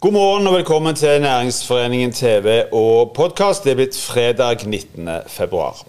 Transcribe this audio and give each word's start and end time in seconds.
God 0.00 0.12
morgen 0.12 0.46
og 0.46 0.52
velkommen 0.54 0.94
til 0.94 1.20
Næringsforeningen 1.20 2.12
TV 2.12 2.60
og 2.72 3.10
podkast. 3.16 3.64
Det 3.64 3.72
er 3.72 3.78
blitt 3.80 3.96
fredag 3.98 4.60
19. 4.62 5.08
februar. 5.26 5.80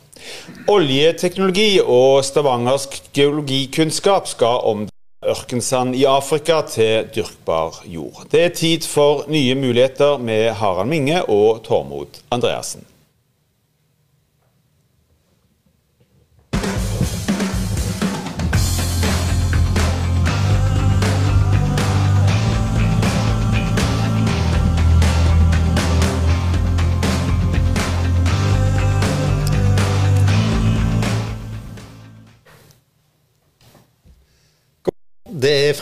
Oljeteknologi 0.66 1.78
og 1.84 2.24
stavangersk 2.26 2.98
geologikunnskap 3.14 4.26
skal 4.28 4.66
om 4.66 4.88
ørkensand 5.22 5.94
i 5.94 6.08
Afrika 6.10 6.64
til 6.66 7.06
dyrkbar 7.14 7.84
jord. 7.86 8.26
Det 8.32 8.42
er 8.48 8.50
tid 8.50 8.90
for 8.90 9.30
nye 9.30 9.54
muligheter 9.56 10.18
med 10.18 10.56
Harald 10.58 10.90
Minge 10.90 11.22
og 11.30 11.62
Tormod 11.70 12.24
Andreassen. 12.32 12.82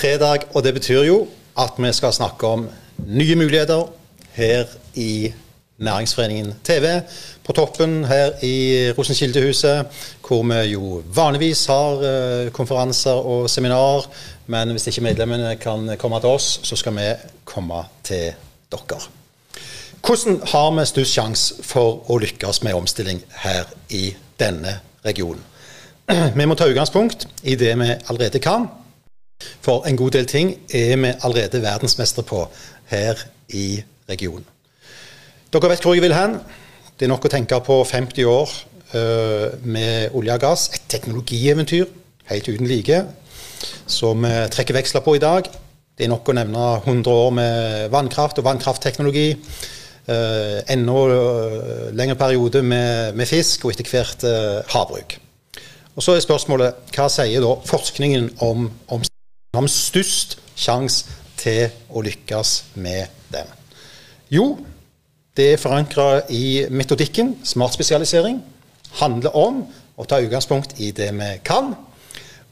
Fredag, 0.08 0.46
og 0.56 0.64
det 0.64 0.72
betyr 0.74 1.04
jo 1.04 1.16
at 1.60 1.76
vi 1.78 1.90
skal 1.94 2.14
snakke 2.14 2.48
om 2.48 2.68
nye 3.08 3.36
muligheter 3.36 3.90
her 4.38 4.70
i 4.96 5.34
Næringsforeningen 5.78 6.54
TV. 6.64 7.02
På 7.44 7.54
toppen 7.54 8.06
her 8.06 8.32
i 8.44 8.92
Rosenkildehuset, 8.98 9.86
hvor 10.28 10.44
vi 10.44 10.62
jo 10.72 11.04
vanligvis 11.16 11.66
har 11.66 12.00
uh, 12.00 12.52
konferanser 12.52 13.12
og 13.12 13.50
seminarer. 13.50 14.08
Men 14.48 14.72
hvis 14.72 14.88
ikke 14.88 15.02
medlemmene 15.02 15.56
kan 15.56 15.92
komme 16.00 16.20
til 16.20 16.30
oss, 16.30 16.60
så 16.64 16.76
skal 16.76 16.96
vi 16.96 17.12
komme 17.46 17.84
til 18.04 18.32
dere. 18.72 19.04
Hvordan 20.08 20.42
har 20.48 20.72
vi 20.80 20.86
størst 20.86 21.20
sjanse 21.20 21.64
for 21.64 22.00
å 22.08 22.18
lykkes 22.24 22.64
med 22.64 22.80
omstilling 22.80 23.22
her 23.44 23.68
i 23.90 24.16
denne 24.40 24.80
regionen? 25.06 25.44
Vi 26.40 26.46
må 26.48 26.56
ta 26.56 26.70
utgangspunkt 26.72 27.28
i 27.44 27.56
det 27.60 27.74
vi 27.76 27.88
allerede 28.08 28.40
kan 28.40 28.70
for 29.62 29.88
en 29.88 29.98
god 30.00 30.16
del 30.18 30.26
ting 30.30 30.56
er 30.74 30.96
vi 30.98 31.14
allerede 31.24 31.62
verdensmestre 31.62 32.24
på 32.24 32.46
her 32.92 33.20
i 33.50 33.84
regionen. 34.10 34.46
Dere 35.54 35.70
vet 35.72 35.84
hvor 35.84 35.96
jeg 35.96 36.04
vil 36.04 36.16
hen. 36.16 36.40
Det 36.98 37.06
er 37.06 37.14
nok 37.14 37.28
å 37.28 37.32
tenke 37.32 37.60
på 37.64 37.78
50 37.86 38.26
år 38.28 38.52
uh, 38.96 39.54
med 39.64 40.16
olje 40.18 40.34
og 40.34 40.44
gass. 40.44 40.68
Et 40.74 40.90
teknologieventyr 40.90 41.86
helt 42.32 42.50
uten 42.50 42.68
like, 42.68 43.04
som 43.88 44.26
vi 44.26 44.34
trekker 44.52 44.76
veksler 44.76 45.06
på 45.06 45.16
i 45.16 45.24
dag. 45.24 45.48
Det 45.98 46.06
er 46.06 46.12
nok 46.12 46.30
å 46.30 46.36
nevne 46.38 46.66
100 46.84 47.14
år 47.14 47.32
med 47.34 47.88
vannkraft 47.94 48.42
og 48.42 48.48
vannkraftteknologi. 48.50 49.30
Uh, 50.08 50.64
enda 50.72 51.00
uh, 51.12 51.88
lengre 51.96 52.16
periode 52.16 52.62
med, 52.64 53.16
med, 53.18 53.28
fisk, 53.28 53.66
og 53.66 53.74
etter 53.74 53.90
hvert 53.92 54.24
uh, 54.24 54.62
havbruk. 54.72 55.18
Og 55.98 56.04
Så 56.06 56.14
er 56.14 56.24
spørsmålet 56.24 56.94
hva 56.94 57.08
sier 57.12 57.42
da 57.44 57.56
forskningen 57.66 58.30
om, 58.46 58.70
om 58.94 59.07
har 59.58 59.66
vi 59.66 59.74
størst 59.74 60.38
sjanse 60.54 61.08
til 61.38 61.72
å 61.90 62.04
lykkes 62.06 62.52
med 62.78 63.10
den? 63.34 63.50
Jo, 64.30 64.52
det 65.38 65.54
er 65.54 65.62
forankra 65.62 66.28
i 66.30 66.68
metodikken 66.70 67.36
smart 67.48 67.74
spesialisering. 67.74 68.38
Handler 69.02 69.34
om 69.38 69.64
å 69.98 70.06
ta 70.06 70.22
utgangspunkt 70.22 70.78
i 70.78 70.92
det 70.94 71.10
vi 71.10 71.32
kan, 71.46 71.74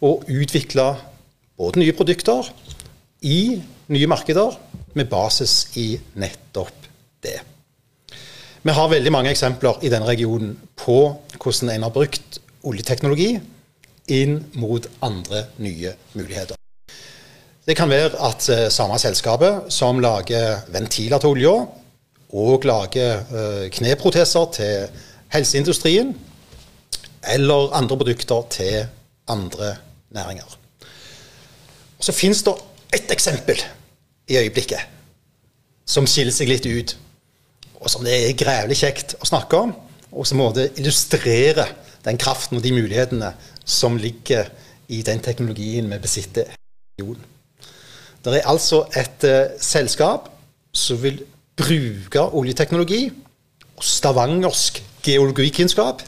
og 0.02 0.26
utvikle 0.26 0.88
både 1.58 1.84
nye 1.84 1.94
produkter 1.94 2.50
i 3.22 3.62
nye 3.94 4.10
markeder 4.10 4.58
med 4.98 5.10
basis 5.12 5.78
i 5.78 5.92
nettopp 6.18 6.90
det. 7.22 7.38
Vi 8.66 8.74
har 8.74 8.90
veldig 8.90 9.14
mange 9.14 9.30
eksempler 9.30 9.78
i 9.86 9.94
denne 9.94 10.10
regionen 10.10 10.58
på 10.74 11.00
hvordan 11.38 11.76
en 11.76 11.86
har 11.86 11.94
brukt 11.94 12.42
oljeteknologi 12.66 13.36
inn 14.10 14.40
mot 14.58 14.90
andre 15.06 15.48
nye 15.62 15.94
muligheter. 16.18 16.58
Det 17.66 17.74
kan 17.78 17.90
være 17.90 18.14
at 18.22 18.46
uh, 18.50 18.68
samme 18.70 19.00
selskapet 19.02 19.74
som 19.74 20.00
lager 20.00 20.62
ventiler 20.70 21.18
til 21.18 21.34
olja, 21.34 21.56
og 22.36 22.68
lager 22.68 23.24
uh, 23.32 23.66
kneproteser 23.74 24.52
til 24.54 25.02
helseindustrien, 25.34 26.14
eller 27.34 27.74
andre 27.74 27.98
produkter 27.98 28.46
til 28.50 28.86
andre 29.28 29.76
næringer. 30.14 30.58
Og 31.98 32.04
så 32.06 32.12
finnes 32.12 32.44
det 32.44 32.54
ett 32.94 33.12
eksempel 33.12 33.58
i 34.28 34.38
øyeblikket 34.38 34.80
som 35.86 36.06
skiller 36.10 36.34
seg 36.34 36.50
litt 36.50 36.66
ut, 36.66 36.98
og 37.82 37.90
som 37.90 38.06
det 38.06 38.14
er 38.14 38.38
grevlig 38.38 38.78
kjekt 38.78 39.18
å 39.22 39.26
snakke 39.26 39.58
om, 39.58 39.74
og 40.14 40.28
som 40.28 40.38
måtte 40.42 40.70
illustrere 40.78 41.66
den 42.06 42.18
kraften 42.22 42.58
og 42.58 42.64
de 42.64 42.74
mulighetene 42.78 43.34
som 43.66 43.98
ligger 43.98 44.54
i 44.88 45.02
den 45.02 45.20
teknologien 45.20 45.90
vi 45.90 46.02
besitter 46.02 46.54
i 46.54 47.02
jorden. 47.02 47.35
Det 48.26 48.42
er 48.42 48.50
altså 48.50 48.84
et 48.98 49.26
uh, 49.30 49.54
selskap 49.62 50.32
som 50.76 50.98
vil 51.04 51.22
bruke 51.56 52.26
oljeteknologi 52.36 53.08
og 53.76 53.84
stavangersk 53.86 54.82
geologikunnskap 55.06 56.02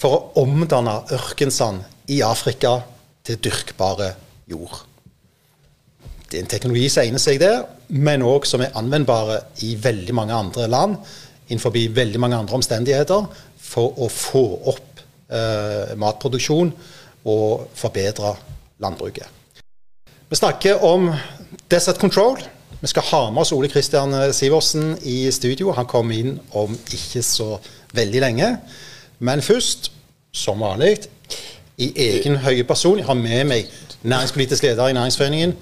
for 0.00 0.16
å 0.16 0.44
omdanne 0.44 0.96
ørkensand 1.14 1.84
i 2.10 2.20
Afrika 2.26 2.80
til 3.24 3.38
dyrkbare 3.44 4.14
jord. 4.50 4.82
Det 6.30 6.38
er 6.38 6.44
en 6.44 6.50
teknologi 6.50 6.88
som 6.90 7.04
egner 7.04 7.22
seg 7.22 7.40
der, 7.42 7.64
men 7.88 8.22
òg 8.26 8.46
som 8.46 8.62
er 8.62 8.74
anvendbare 8.78 9.40
i 9.66 9.74
veldig 9.78 10.14
mange 10.16 10.36
andre 10.36 10.68
land 10.70 10.96
innenfor 11.50 11.74
veldig 11.74 12.20
mange 12.22 12.38
andre 12.38 12.58
omstendigheter 12.60 13.26
for 13.70 13.98
å 13.98 14.06
få 14.10 14.44
opp 14.70 15.02
eh, 15.34 15.96
matproduksjon 15.98 16.70
og 17.30 17.66
forbedre 17.74 18.36
landbruket. 18.82 19.39
Vi 20.30 20.36
snakker 20.36 20.84
om 20.84 21.14
Desert 21.70 21.98
Control. 21.98 22.38
Vi 22.80 22.86
skal 22.86 23.02
ha 23.02 23.30
med 23.30 23.40
oss 23.42 23.50
Ole 23.52 23.68
Kristian 23.68 24.12
Sivertsen 24.32 24.92
i 25.02 25.32
studio. 25.32 25.72
Han 25.74 25.88
kommer 25.90 26.14
inn 26.14 26.36
om 26.54 26.76
ikke 26.94 27.22
så 27.26 27.56
veldig 27.98 28.20
lenge. 28.22 28.50
Men 29.18 29.42
først, 29.42 29.90
som 30.30 30.62
vanlig, 30.62 31.08
i 31.82 31.88
egen 31.96 32.36
høye 32.44 32.62
person, 32.62 33.00
jeg 33.00 33.08
har 33.08 33.18
med 33.18 33.48
meg 33.50 33.66
næringspolitisk 34.06 34.62
leder 34.68 34.92
i 34.92 34.94
Næringsforeningen, 34.94 35.56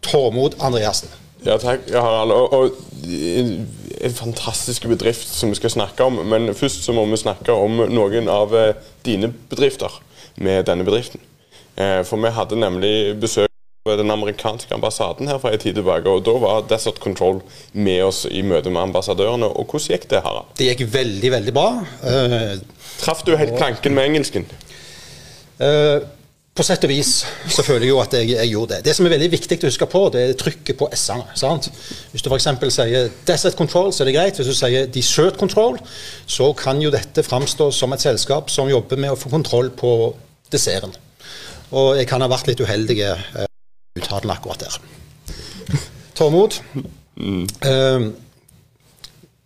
Tormod 0.00 0.56
Andreassen. 0.64 1.12
Ja, 1.44 1.58
takk, 1.60 1.84
Harald. 1.92 2.32
Og, 2.32 2.52
og 2.52 2.70
en 4.00 4.16
fantastisk 4.16 4.88
bedrift 4.88 5.28
som 5.28 5.52
vi 5.52 5.60
skal 5.60 5.74
snakke 5.76 6.08
om. 6.08 6.22
Men 6.24 6.54
først 6.54 6.88
så 6.88 6.96
må 6.96 7.04
vi 7.10 7.20
snakke 7.20 7.52
om 7.52 7.84
noen 7.92 8.32
av 8.32 8.56
eh, 8.56 8.72
dine 9.04 9.28
bedrifter 9.50 10.00
med 10.36 10.64
denne 10.64 10.88
bedriften. 10.88 11.20
Eh, 11.76 12.00
for 12.00 12.16
vi 12.16 12.32
hadde 12.32 12.56
nemlig 12.64 12.94
besøk 13.20 13.45
den 14.00 14.10
amerikanske 14.10 14.74
ambassaden 14.74 15.30
her 15.30 15.38
for 15.42 15.54
en 15.54 15.62
tid 15.62 15.78
tilbake, 15.78 16.10
og 16.10 16.24
Da 16.26 16.34
var 16.42 16.66
Desert 16.70 16.98
Control 17.02 17.40
med 17.72 18.02
oss 18.04 18.24
i 18.30 18.42
møte 18.42 18.70
med 18.70 18.82
ambassadørene. 18.88 19.46
og 19.46 19.70
Hvordan 19.70 19.94
gikk 19.94 20.10
det? 20.10 20.24
Harald? 20.24 20.50
Det 20.58 20.72
gikk 20.72 20.92
veldig, 20.92 21.30
veldig 21.38 21.54
bra. 21.54 21.70
Uh, 22.02 22.58
Traff 23.00 23.22
du 23.22 23.36
helt 23.36 23.56
planken 23.56 23.94
med 23.94 24.10
engelsken? 24.10 24.46
Uh, 25.60 26.02
på 26.56 26.64
sett 26.64 26.84
og 26.86 26.90
vis 26.90 27.10
så 27.52 27.62
føler 27.64 27.84
jeg 27.84 27.90
jo 27.92 27.98
at 28.00 28.14
jeg, 28.16 28.30
jeg, 28.32 28.48
gjorde 28.54 28.76
det. 28.76 28.84
Det 28.86 28.94
som 28.96 29.06
er 29.06 29.12
veldig 29.12 29.28
viktig 29.34 29.58
å 29.60 29.68
huske 29.68 29.88
på, 29.92 30.00
det 30.14 30.22
er 30.22 30.38
trykket 30.40 30.78
på 30.80 30.88
S-ene. 30.96 31.26
Hvis 32.12 32.24
du 32.24 32.30
f.eks. 32.30 32.48
sier 32.72 33.10
Desert 33.28 33.58
Control, 33.58 33.90
så 33.92 34.02
er 34.02 34.08
det 34.08 34.14
greit. 34.16 34.40
Hvis 34.40 34.48
du 34.48 34.56
sier 34.56 34.88
Desert 34.92 35.36
Control, 35.40 35.76
så 36.24 36.48
kan 36.56 36.80
jo 36.80 36.92
dette 36.94 37.24
framstå 37.26 37.68
som 37.76 37.92
et 37.92 38.04
selskap 38.04 38.48
som 38.52 38.72
jobber 38.72 39.00
med 39.04 39.12
å 39.12 39.20
få 39.20 39.32
kontroll 39.34 39.68
på 39.76 39.92
desserten. 40.52 40.96
Og 41.76 41.98
jeg 41.98 42.08
kan 42.08 42.24
ha 42.24 42.30
vært 42.30 42.48
litt 42.48 42.64
uheldig. 42.64 43.02
Uttalen 43.96 44.30
akkurat 44.30 44.60
der. 44.60 44.78
Tormod, 46.16 46.60
mm. 47.16 47.42
eh, 47.42 48.06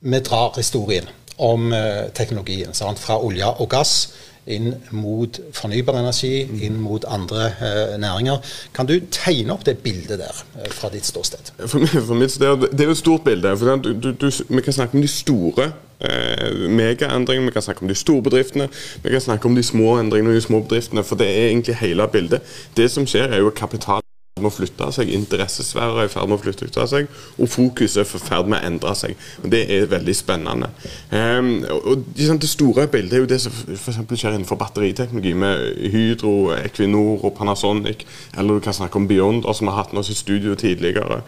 vi 0.01 0.21
drar 0.21 0.53
historien 0.57 1.09
om 1.37 1.73
eh, 1.73 2.11
teknologien. 2.15 2.75
Sant? 2.75 2.99
Fra 2.99 3.19
olje 3.23 3.47
og 3.47 3.69
gass 3.73 4.13
inn 4.51 4.73
mot 4.97 5.39
fornybar 5.55 5.99
energi, 6.01 6.45
mm. 6.47 6.63
inn 6.65 6.79
mot 6.81 7.05
andre 7.09 7.51
eh, 7.51 7.95
næringer. 8.01 8.41
Kan 8.77 8.89
du 8.89 8.97
tegne 9.13 9.55
opp 9.55 9.67
det 9.67 9.79
bildet 9.85 10.21
der 10.23 10.43
eh, 10.59 10.71
fra 10.73 10.91
ditt 10.93 11.07
ståsted? 11.07 11.53
For, 11.61 11.85
for 12.09 12.19
mitt 12.19 12.33
sted, 12.33 12.67
Det 12.71 12.81
er 12.81 12.91
jo 12.91 12.97
et 12.97 13.03
stort 13.03 13.25
bilde. 13.25 13.57
for 13.57 13.77
du, 13.77 13.93
du, 13.93 14.13
du, 14.13 14.31
Vi 14.49 14.61
kan 14.61 14.73
snakke 14.73 14.97
om 14.97 15.03
de 15.03 15.09
store 15.09 15.73
eh, 16.01 16.69
megaendringene, 16.69 17.47
vi 17.47 17.53
kan 17.53 17.63
snakke 17.63 17.83
om 17.83 17.89
de 17.89 17.95
store 17.95 18.23
bedriftene, 18.23 18.69
vi 19.03 19.11
kan 19.11 19.21
snakke 19.21 19.47
om 19.49 19.55
de 19.55 19.63
små 19.63 19.99
endringene 20.01 20.35
og 20.35 20.41
de 20.41 20.47
små 20.49 20.61
bedriftene. 20.61 21.05
For 21.05 21.17
det 21.17 21.29
er 21.29 21.49
egentlig 21.49 21.77
hele 21.77 22.09
bildet. 22.09 22.41
Det 22.77 22.91
som 22.91 23.07
skjer, 23.07 23.29
er 23.31 23.45
jo 23.45 23.51
kapital 23.51 24.00
med 24.43 24.51
å 24.51 24.55
flytte 24.55 24.89
seg, 24.95 25.11
interessesfærer 25.15 26.03
er 26.03 26.09
i 26.09 26.13
ferd 26.13 26.31
med 26.31 26.39
å 26.39 26.43
flytte 26.43 26.87
seg, 26.91 27.09
og 27.39 27.51
fokuset 27.51 28.03
er 28.03 28.09
i 28.09 28.23
ferd 28.25 28.51
med 28.51 28.61
å 28.61 28.71
endre 28.71 28.95
seg. 28.99 29.17
og 29.43 29.51
Det 29.53 29.63
er 29.75 29.89
veldig 29.91 30.15
spennende. 30.17 30.71
Um, 31.11 31.65
og 31.69 32.05
Det 32.17 32.49
store 32.49 32.87
bildet 32.91 33.17
er 33.17 33.25
jo 33.25 33.31
det 33.31 33.41
som 33.43 33.53
f.eks. 33.53 34.01
skjer 34.15 34.37
innenfor 34.37 34.59
batteriteknologi, 34.61 35.35
med 35.35 35.91
Hydro, 35.93 36.53
Equinor 36.57 37.25
og 37.25 37.35
Panasonic. 37.39 38.05
Eller 38.37 38.59
du 38.59 38.65
kan 38.65 38.77
snakke 38.77 38.97
om 38.97 39.09
Beyond, 39.09 39.47
som 39.55 39.71
har 39.71 39.83
hatt 39.83 39.93
med 39.93 40.03
oss 40.03 40.11
i 40.11 40.19
studio 40.19 40.55
tidligere. 40.55 41.23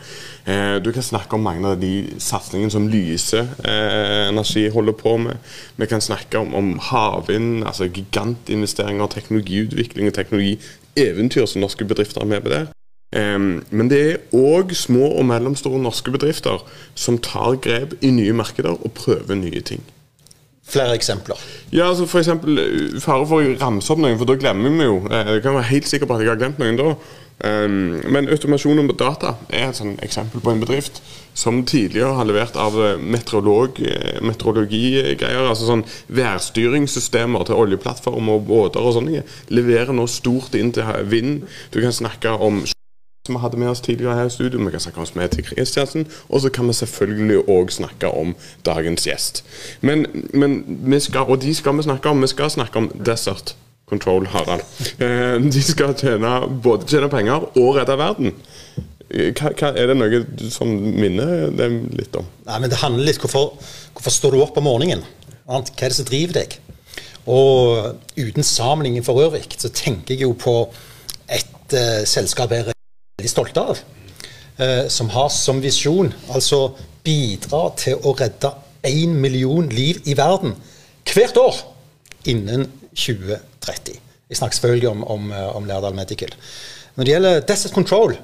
Uh, 0.47 0.77
du 0.83 0.93
kan 0.93 1.03
snakke 1.07 1.37
om 1.37 1.47
mange 1.47 1.69
av 1.69 1.81
de 1.81 1.95
satsingene 2.19 2.73
som 2.73 2.89
Lyse 2.91 3.43
uh, 3.43 4.29
Energi 4.29 4.69
holder 4.73 4.97
på 4.99 5.17
med. 5.23 5.39
Vi 5.77 5.87
kan 5.87 6.01
snakke 6.01 6.39
om, 6.39 6.55
om 6.55 6.79
havvind, 6.79 7.65
altså 7.65 7.89
gigantinvesteringer, 7.89 9.07
teknologiutvikling 9.07 10.11
og 10.11 10.15
teknologi 10.15 10.59
eventyr 10.97 11.47
som 11.47 11.63
norske 11.63 11.85
bedrifter 11.85 12.21
er 12.21 12.31
med 12.35 12.41
på 12.45 12.53
der. 12.53 12.71
Men 13.13 13.91
det 13.93 13.99
er 14.01 14.21
òg 14.33 14.73
små 14.73 15.11
og 15.19 15.27
mellomstore 15.29 15.81
norske 15.83 16.15
bedrifter 16.15 16.63
som 16.95 17.19
tar 17.21 17.59
grep 17.61 17.99
i 18.01 18.09
nye 18.15 18.33
markeder 18.33 18.79
og 18.79 18.95
prøver 18.97 19.37
nye 19.37 19.61
ting. 19.61 19.83
Flere 20.73 20.95
eksempler? 20.95 21.37
Ja, 21.73 21.89
altså 21.89 22.07
for 22.07 22.19
eksempel, 22.19 22.59
eh, 22.59 23.01
Fare 23.01 23.27
for 23.27 23.43
å 23.43 23.57
ramse 23.61 23.93
opp 23.93 23.99
noen, 23.99 24.17
for 24.19 24.31
da 24.31 24.39
glemmer 24.39 24.71
vi 24.71 24.87
jo. 24.87 25.03
Eh, 25.11 25.35
jeg 25.35 25.43
kan 25.43 25.55
være 25.59 25.71
helt 25.73 25.89
sikker 25.89 26.07
på 26.07 26.15
at 26.15 26.23
jeg 26.23 26.31
har 26.31 26.41
glemt 26.41 26.59
noen 26.59 26.77
da. 26.77 26.95
Men 27.43 28.29
automasjon 28.31 28.79
og 28.79 28.93
data 28.97 29.33
er 29.51 29.71
et 29.71 30.03
eksempel 30.05 30.41
på 30.41 30.53
en 30.53 30.61
bedrift 30.61 31.01
som 31.35 31.65
tidligere 31.67 32.15
har 32.15 32.25
levert 32.25 32.55
av 32.55 32.77
eh, 32.79 32.97
meteorolog, 32.97 33.81
meteorologigreier. 34.23 35.49
altså 35.49 35.67
sånn 35.67 35.83
Værstyringssystemer 36.09 37.45
til 37.45 37.59
oljeplattformer 37.59 38.39
og 38.39 38.47
båter 38.47 38.81
og 38.81 38.95
sånne. 38.95 39.25
Leverer 39.51 39.93
nå 39.93 40.07
stort 40.07 40.55
inn 40.55 40.71
til 40.73 40.85
vind. 41.11 41.43
Du 41.73 41.81
kan 41.81 41.93
snakke 41.93 42.31
om 42.31 42.63
som 43.27 43.37
vi 43.37 43.41
hadde 43.41 43.57
med 43.57 43.71
oss 43.71 43.81
tidligere 43.81 44.17
her 44.19 44.27
i 44.27 44.31
studio. 44.31 44.59
Vi 44.65 44.71
kan 44.71 44.81
snakke 44.81 45.01
om 45.01 45.29
til 45.31 45.45
Kristiansen. 45.45 46.07
Og 46.29 46.41
så 46.41 46.49
kan 46.51 46.67
vi 46.67 46.73
selvfølgelig 46.73 47.45
òg 47.49 47.71
snakke 47.71 48.09
om 48.11 48.35
dagens 48.67 49.05
gjest. 49.07 49.45
Men, 49.81 50.07
men 50.35 50.65
vi 50.67 50.99
skal, 51.01 51.31
og 51.31 51.43
de 51.43 51.55
skal 51.55 51.77
vi 51.77 51.83
snakke 51.83 52.09
om. 52.09 52.23
Vi 52.23 52.27
skal 52.27 52.51
snakke 52.51 52.79
om 52.79 52.89
Desert 53.07 53.55
Control, 53.87 54.27
Harald. 54.27 54.67
Eh, 54.99 55.39
de 55.53 55.63
skal 55.63 55.95
tjene, 55.95 56.33
både 56.63 56.89
tjene 56.91 57.09
penger 57.09 57.47
og 57.59 57.77
redde 57.77 57.99
verden. 57.99 58.35
Hva, 59.13 59.55
hva, 59.55 59.71
er 59.71 59.93
det 59.93 59.99
noe 60.01 60.51
som 60.51 60.75
minner 60.83 61.55
dem 61.55 61.79
litt 61.95 62.19
om? 62.19 62.27
Nei, 62.49 62.59
men 62.59 62.71
Det 62.75 62.83
handler 62.83 63.07
litt 63.07 63.23
hvorfor, 63.23 63.55
hvorfor 63.93 64.19
står 64.19 64.35
du 64.35 64.43
opp 64.43 64.59
om 64.59 64.67
morgenen? 64.67 65.07
Hva 65.47 65.63
er 65.63 65.93
det 65.93 66.01
som 66.01 66.11
driver 66.11 66.41
deg? 66.41 66.59
Og 67.31 68.19
uten 68.19 68.43
sammenligning 68.43 69.07
for 69.07 69.23
øvrig, 69.23 69.47
så 69.55 69.71
tenker 69.71 70.17
jeg 70.17 70.27
jo 70.27 70.35
på 70.35 70.57
et 71.31 71.77
uh, 71.77 72.03
selskap 72.09 72.51
her 72.51 72.73
veldig 73.23 73.31
stolte 73.31 73.63
av. 73.63 73.79
Eh, 74.59 74.89
som 74.89 75.11
har 75.11 75.29
som 75.31 75.61
visjon 75.63 76.13
altså 76.35 76.75
bidra 77.05 77.71
til 77.79 77.99
å 78.03 78.15
redde 78.19 78.51
én 78.85 79.15
million 79.15 79.69
liv 79.69 80.03
i 80.05 80.15
verden 80.15 80.57
hvert 81.07 81.37
år 81.37 81.57
innen 82.27 82.67
2030. 82.95 83.97
Jeg 84.29 84.39
snakker 84.39 84.57
selvfølgelig 84.59 84.89
om, 84.91 85.05
om, 85.05 85.33
eh, 85.33 85.57
om 85.57 85.65
Lærdal 85.67 85.95
Medical. 85.95 86.35
Når 86.97 87.05
det 87.05 87.13
gjelder 87.13 87.41
Desert 87.49 87.73
Control, 87.73 88.17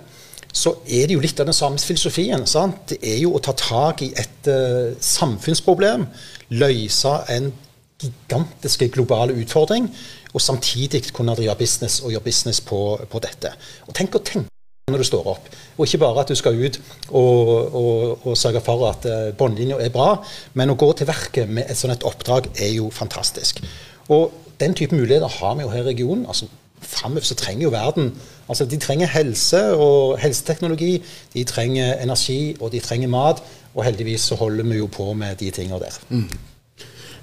så 0.52 0.74
er 0.88 1.06
det 1.06 1.14
jo 1.14 1.22
litt 1.22 1.40
av 1.40 1.46
den 1.46 1.56
samme 1.56 1.78
filosofien. 1.78 2.46
Sant? 2.46 2.88
Det 2.90 2.98
er 3.02 3.18
jo 3.22 3.34
å 3.36 3.40
ta 3.44 3.52
tak 3.52 4.02
i 4.02 4.08
et 4.16 4.48
uh, 4.48 4.96
samfunnsproblem, 4.96 6.06
løse 6.56 7.12
en 7.34 7.50
gigantisk 8.00 8.86
global 8.94 9.34
utfordring, 9.36 9.90
og 10.32 10.40
samtidig 10.40 11.04
kunne 11.12 11.36
drive 11.36 11.56
business 11.60 12.00
og 12.00 12.14
gjøre 12.14 12.24
business 12.24 12.60
på, 12.64 12.80
på 13.10 13.20
dette. 13.24 13.52
Og 13.86 13.96
tenk 13.96 14.16
å 14.16 14.24
tenke 14.24 14.57
når 14.92 15.04
du 15.04 15.08
står 15.08 15.30
opp. 15.34 15.50
Og 15.76 15.86
ikke 15.86 16.02
bare 16.02 16.24
at 16.24 16.32
du 16.32 16.38
skal 16.38 16.58
ut 16.58 16.80
og, 17.08 17.52
og, 17.80 18.26
og 18.26 18.38
sørge 18.38 18.62
for 18.64 18.88
at 18.90 19.08
uh, 19.08 19.30
båndlinja 19.38 19.78
er 19.82 19.92
bra, 19.94 20.14
men 20.58 20.72
å 20.72 20.78
gå 20.78 20.90
til 20.98 21.08
verket 21.10 21.50
med 21.50 21.68
et 21.68 21.78
sånt 21.78 22.06
oppdrag 22.08 22.50
er 22.56 22.72
jo 22.76 22.90
fantastisk. 22.94 23.62
Og 24.08 24.32
den 24.60 24.74
type 24.74 24.96
muligheter 24.96 25.28
har 25.40 25.54
vi 25.54 25.66
jo 25.66 25.70
her 25.72 25.84
i 25.84 25.90
regionen. 25.92 26.26
altså 26.26 26.48
Framover 26.80 27.26
så 27.26 27.34
trenger 27.34 27.62
jo 27.62 27.70
verden 27.74 28.12
altså 28.48 28.64
De 28.64 28.76
trenger 28.80 29.06
helse 29.06 29.60
og 29.76 30.18
helseteknologi, 30.18 31.02
de 31.34 31.44
trenger 31.44 31.98
energi 32.02 32.56
og 32.60 32.72
de 32.72 32.80
trenger 32.80 33.08
mat. 33.08 33.42
Og 33.74 33.84
heldigvis 33.84 34.20
så 34.20 34.34
holder 34.34 34.64
vi 34.64 34.78
jo 34.78 34.86
på 34.86 35.12
med 35.12 35.36
de 35.36 35.50
tingene 35.50 35.80
der. 35.82 35.98
Mm. 36.08 36.30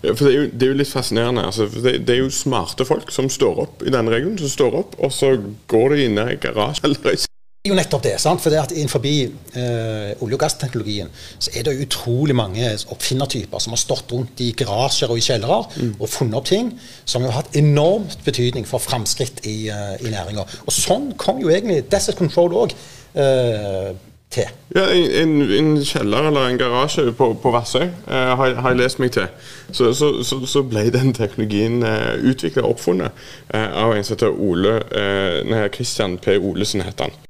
Ja, 0.03 0.11
for 0.11 0.27
det 0.27 0.35
er, 0.35 0.37
jo, 0.37 0.49
det 0.53 0.63
er, 0.63 0.67
jo, 0.67 0.77
litt 0.77 0.91
fascinerende. 0.91 1.45
Altså, 1.45 1.65
det, 1.65 2.07
det, 2.07 2.15
er 2.15 2.21
jo 2.21 2.29
smarte 2.29 2.85
folk 2.85 3.11
som 3.11 3.29
står 3.29 3.61
opp 3.65 3.85
i 3.85 3.93
denne 3.93 4.13
regionen. 4.13 4.37
Som 4.37 4.53
står 4.53 4.77
opp, 4.83 4.99
og 4.99 5.13
så 5.13 5.33
går 5.67 5.95
de 5.95 6.05
inn 6.05 6.19
i 6.21 6.35
garasje 6.41 6.85
eller 6.85 7.15
er 7.15 7.23
jo 7.69 7.77
nettopp 7.77 8.03
det. 8.05 8.15
sant? 8.21 8.41
For 8.41 8.53
det 8.53 8.61
at 8.61 8.73
Innenfor 8.75 9.03
eh, 9.05 10.13
olje- 10.21 10.37
og 10.37 10.41
gassteknologien 10.41 11.11
så 11.39 11.51
er 11.55 11.67
det 11.67 11.75
utrolig 11.85 12.35
mange 12.35 12.71
oppfinnertyper 12.93 13.59
som 13.59 13.75
har 13.75 13.81
stått 13.81 14.11
rundt 14.11 14.41
i 14.43 14.51
garasjer 14.57 15.11
og 15.11 15.17
i 15.17 15.25
kjellere 15.25 15.61
mm. 15.75 15.93
og 15.99 16.09
funnet 16.09 16.39
opp 16.39 16.49
ting 16.49 16.73
som 17.05 17.25
har 17.25 17.39
hatt 17.39 17.55
enormt 17.55 18.19
betydning 18.25 18.67
for 18.67 18.83
framskritt 18.83 19.43
i, 19.45 19.69
uh, 19.69 19.95
i 20.01 20.11
næringa. 20.11 20.45
Og 20.65 20.73
sånn 20.73 21.13
kom 21.17 21.39
jo 21.41 21.53
egentlig 21.53 21.85
Desert 21.91 22.19
Control 22.19 22.53
òg 22.65 22.75
uh, 23.17 23.95
til. 24.35 24.49
Ja, 24.75 24.85
en, 24.91 25.41
en, 25.41 25.83
kjeller 25.85 26.27
eller 26.29 26.49
en 26.49 26.57
garasje 26.59 27.11
på, 27.17 27.33
på 27.41 27.51
Vassøy 27.51 27.85
eh, 27.85 28.31
har, 28.39 28.55
har, 28.59 28.69
jeg 28.69 28.81
lest 28.81 28.99
meg 28.99 29.13
til. 29.15 29.27
Så, 29.71 29.93
så, 29.93 30.11
så, 30.23 30.41
så 30.49 30.63
ble 30.67 30.87
den 30.93 31.13
teknologien 31.15 31.83
eh, 31.85 32.15
utvikla 32.31 32.65
og 32.65 32.75
oppfunnet 32.75 33.27
uh, 33.53 33.69
av 33.85 33.95
en 33.95 34.03
som 34.03 34.17
heter 34.17 34.35
Ole 34.35 35.69
Christian 35.75 36.17
P. 36.17 36.37
Olesen. 36.37 36.81
heter 36.81 37.09
han. 37.09 37.24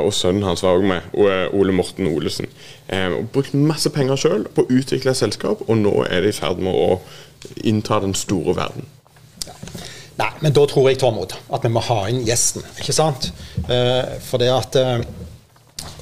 Og 0.00 0.12
sønnen 0.16 0.46
hans 0.46 0.62
var 0.64 0.78
òg 0.78 0.86
med, 0.88 1.08
Ole 1.52 1.72
Morten 1.76 2.06
Olesen. 2.08 2.48
Eh, 2.88 3.18
brukt 3.32 3.52
masse 3.52 3.90
penger 3.92 4.16
sjøl 4.16 4.46
på 4.48 4.64
å 4.64 4.70
utvikle 4.72 5.12
et 5.12 5.20
selskap, 5.20 5.60
og 5.68 5.76
nå 5.82 5.92
er 6.06 6.24
de 6.24 6.30
i 6.32 6.36
ferd 6.36 6.62
med 6.64 6.72
å 6.72 7.00
innta 7.68 8.00
den 8.00 8.14
store 8.16 8.54
verden. 8.56 8.86
Ja. 9.44 9.56
Nei, 10.16 10.30
men 10.40 10.54
da 10.56 10.64
tror 10.68 10.88
jeg 10.88 11.00
Tormod, 11.00 11.34
at 11.52 11.64
vi 11.64 11.72
må 11.72 11.82
ha 11.84 12.06
inn 12.08 12.22
gjesten, 12.24 12.64
ikke 12.80 12.96
sant? 12.96 13.28
Eh, 13.68 14.16
for 14.24 14.40
det 14.40 14.48
at 14.52 14.80
eh, 14.80 15.04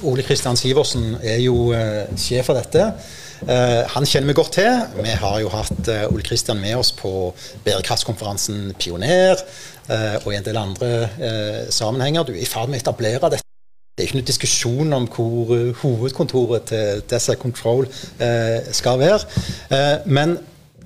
Ole 0.07 0.23
Kristian 0.23 0.57
Sivertsen 0.59 1.17
er 1.19 1.41
jo 1.43 1.71
eh, 1.75 2.07
sjef 2.19 2.47
for 2.49 2.57
dette. 2.57 2.87
Eh, 3.41 3.81
han 3.91 4.07
kjenner 4.07 4.31
vi 4.31 4.37
godt 4.37 4.55
til. 4.59 4.71
Vi 5.01 5.19
har 5.23 5.37
jo 5.43 5.51
hatt 5.51 5.91
eh, 5.91 6.07
Ole 6.07 6.25
Kristian 6.25 6.61
med 6.61 6.77
oss 6.79 6.93
på 6.95 7.11
bærekraftskonferansen 7.67 8.71
Pioner 8.79 9.43
og 9.91 10.27
i 10.31 10.37
en 10.37 10.45
del 10.45 10.55
andre 10.55 11.67
sammenhenger. 11.73 12.23
Du 12.23 12.31
er 12.31 12.45
i 12.45 12.47
ferd 12.47 12.69
med 12.71 12.79
å 12.79 12.83
etablere 12.85 13.19
dette 13.33 13.50
det 13.91 14.03
er 14.03 14.09
ikke 14.09 14.19
noe 14.21 14.27
diskusjon 14.27 14.93
om 14.97 15.07
hvor 15.11 15.51
uh, 15.51 15.81
hovedkontoret 15.81 16.69
til 16.71 17.03
Desert 17.11 17.41
Control 17.41 17.85
uh, 17.85 18.59
skal 18.71 18.99
være. 19.01 19.19
Uh, 19.71 20.07
men 20.07 20.37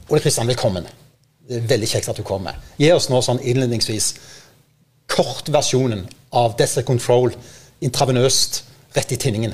Ole 0.09 0.21
Kristian, 0.21 0.47
velkommen. 0.47 0.87
Det 1.45 1.59
er 1.61 1.69
veldig 1.69 1.87
kjekt 1.89 2.09
at 2.09 2.17
du 2.17 2.25
kommer. 2.25 2.57
Gi 2.81 2.89
oss 2.93 3.07
nå 3.09 3.21
sånn 3.21 3.41
innledningsvis 3.45 4.15
kortversjonen 5.11 6.03
av 6.35 6.57
Desert 6.59 6.87
Control 6.87 7.31
intravenøst 7.85 8.63
rett 8.95 9.13
i 9.13 9.19
tinningen. 9.21 9.53